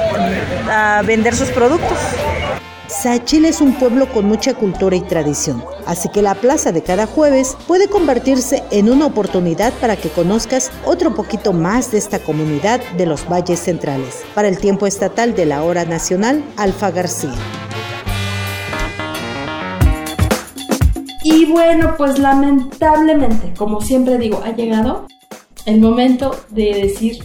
a 0.70 1.02
vender 1.04 1.35
sus 1.35 1.50
productos. 1.50 1.98
Sachil 2.87 3.44
es 3.44 3.61
un 3.61 3.74
pueblo 3.74 4.09
con 4.09 4.26
mucha 4.26 4.54
cultura 4.54 4.94
y 4.94 5.00
tradición, 5.00 5.64
así 5.87 6.09
que 6.11 6.22
la 6.22 6.35
plaza 6.35 6.70
de 6.70 6.83
cada 6.83 7.07
jueves 7.07 7.57
puede 7.66 7.88
convertirse 7.88 8.62
en 8.70 8.90
una 8.90 9.07
oportunidad 9.07 9.72
para 9.74 9.96
que 9.96 10.11
conozcas 10.11 10.70
otro 10.85 11.14
poquito 11.14 11.52
más 11.52 11.90
de 11.90 11.98
esta 11.98 12.18
comunidad 12.18 12.80
de 12.96 13.07
los 13.07 13.28
valles 13.28 13.61
centrales. 13.61 14.22
Para 14.35 14.48
el 14.48 14.59
tiempo 14.59 14.87
estatal 14.87 15.35
de 15.35 15.46
la 15.46 15.64
hora 15.64 15.85
nacional, 15.85 16.44
Alfa 16.57 16.90
García. 16.90 17.35
Y 21.25 21.47
bueno, 21.47 21.95
pues 21.97 22.19
lamentablemente, 22.19 23.55
como 23.57 23.81
siempre 23.81 24.19
digo, 24.19 24.43
ha 24.45 24.55
llegado 24.55 25.07
el 25.65 25.81
momento 25.81 26.37
de 26.51 26.75
decir 26.75 27.25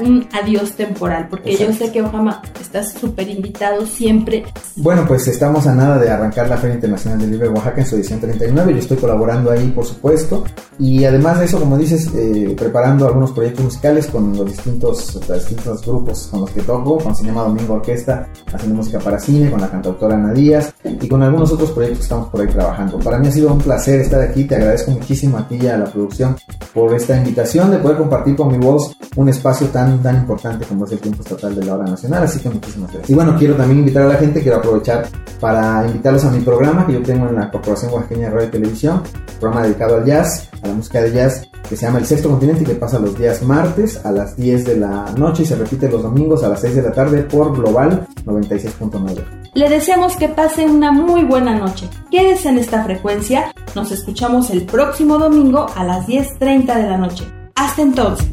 un 0.00 0.26
adiós 0.32 0.72
temporal, 0.72 1.28
porque 1.28 1.52
Exacto. 1.52 1.72
yo 1.72 1.78
sé 1.78 1.92
que 1.92 2.02
Ojama 2.02 2.40
estás 2.60 2.92
súper 2.92 3.28
invitado 3.28 3.86
siempre. 3.86 4.44
Bueno, 4.76 5.04
pues 5.06 5.28
estamos 5.28 5.66
a 5.66 5.74
nada 5.74 5.98
de 5.98 6.10
arrancar 6.10 6.48
la 6.48 6.56
Feria 6.56 6.76
Internacional 6.76 7.18
del 7.18 7.32
Libro 7.32 7.48
de 7.48 7.54
Oaxaca 7.54 7.82
en 7.82 7.86
su 7.86 7.96
edición 7.96 8.20
39, 8.20 8.72
yo 8.72 8.78
estoy 8.78 8.96
colaborando 8.96 9.50
ahí, 9.50 9.68
por 9.68 9.84
supuesto, 9.84 10.44
y 10.78 11.04
además 11.04 11.40
de 11.40 11.44
eso, 11.44 11.60
como 11.60 11.76
dices, 11.76 12.10
eh, 12.14 12.54
preparando 12.58 13.06
algunos 13.06 13.32
proyectos 13.32 13.64
musicales 13.64 14.06
con 14.06 14.34
los 14.34 14.46
distintos, 14.46 15.14
los 15.28 15.38
distintos 15.40 15.82
grupos 15.84 16.28
con 16.30 16.40
los 16.40 16.50
que 16.50 16.62
toco, 16.62 16.96
con 16.98 17.14
Cinema 17.14 17.42
Domingo 17.42 17.74
Orquesta, 17.74 18.28
haciendo 18.52 18.76
música 18.76 18.98
para 18.98 19.18
cine, 19.18 19.50
con 19.50 19.60
la 19.60 19.70
cantautora 19.70 20.14
Ana 20.14 20.32
Díaz, 20.32 20.72
y 20.84 21.08
con 21.08 21.22
algunos 21.22 21.52
otros 21.52 21.70
proyectos 21.72 21.98
que 21.98 22.04
estamos 22.04 22.28
por 22.28 22.40
ahí 22.40 22.48
trabajando. 22.48 22.98
Para 22.98 23.18
mí 23.18 23.28
ha 23.28 23.32
sido 23.32 23.52
un 23.52 23.58
placer 23.58 24.00
estar 24.00 24.22
aquí, 24.22 24.44
te 24.44 24.56
agradezco 24.56 24.90
muchísimo 24.90 25.36
a 25.36 25.46
ti 25.46 25.58
y 25.60 25.66
a 25.66 25.76
la 25.76 25.86
producción 25.86 26.36
por 26.72 26.94
esta 26.94 27.16
invitación 27.16 27.70
de 27.70 27.78
poder 27.78 27.98
compartir 27.98 28.36
con 28.36 28.50
mi 28.50 28.58
voz 28.58 28.96
un 29.16 29.28
tan, 29.66 30.02
tan 30.02 30.16
importante 30.16 30.64
como 30.66 30.84
es 30.84 30.92
el 30.92 30.98
tiempo 30.98 31.22
estatal 31.22 31.54
de 31.54 31.64
la 31.64 31.74
hora 31.74 31.84
nacional. 31.84 32.24
Así 32.24 32.40
que 32.40 32.48
muchísimas 32.48 32.90
gracias. 32.90 33.10
Y 33.10 33.14
bueno, 33.14 33.36
quiero 33.38 33.54
también 33.54 33.80
invitar 33.80 34.02
a 34.04 34.08
la 34.08 34.16
gente, 34.16 34.42
quiero 34.42 34.58
aprovechar 34.58 35.08
para 35.40 35.86
invitarlos 35.86 36.24
a 36.24 36.30
mi 36.30 36.40
programa 36.40 36.86
que 36.86 36.94
yo 36.94 37.02
tengo 37.02 37.28
en 37.28 37.36
la 37.36 37.50
Corporación 37.50 37.92
Oaxaqueña 37.92 38.30
Radio 38.30 38.48
y 38.48 38.50
Televisión, 38.50 39.02
programa 39.38 39.66
dedicado 39.66 39.96
al 39.96 40.04
jazz, 40.04 40.48
a 40.62 40.68
la 40.68 40.74
música 40.74 41.02
de 41.02 41.12
jazz, 41.12 41.48
que 41.68 41.76
se 41.76 41.86
llama 41.86 41.98
El 41.98 42.06
Sexto 42.06 42.30
Continente 42.30 42.62
y 42.62 42.66
que 42.66 42.74
pasa 42.74 42.98
los 42.98 43.18
días 43.18 43.42
martes 43.42 44.04
a 44.04 44.12
las 44.12 44.36
10 44.36 44.64
de 44.64 44.76
la 44.78 45.06
noche 45.16 45.42
y 45.42 45.46
se 45.46 45.56
repite 45.56 45.88
los 45.88 46.02
domingos 46.02 46.42
a 46.44 46.48
las 46.48 46.60
6 46.60 46.76
de 46.76 46.82
la 46.82 46.92
tarde 46.92 47.22
por 47.22 47.56
Global 47.56 48.06
96.9. 48.24 49.46
Le 49.54 49.68
deseamos 49.68 50.16
que 50.16 50.28
pase 50.28 50.66
una 50.66 50.92
muy 50.92 51.24
buena 51.24 51.58
noche. 51.58 51.88
Quédese 52.10 52.50
en 52.50 52.58
esta 52.58 52.84
frecuencia. 52.84 53.52
Nos 53.74 53.90
escuchamos 53.90 54.50
el 54.50 54.66
próximo 54.66 55.18
domingo 55.18 55.66
a 55.74 55.84
las 55.84 56.06
10.30 56.06 56.76
de 56.76 56.88
la 56.88 56.98
noche. 56.98 57.24
Hasta 57.54 57.82
entonces. 57.82 58.28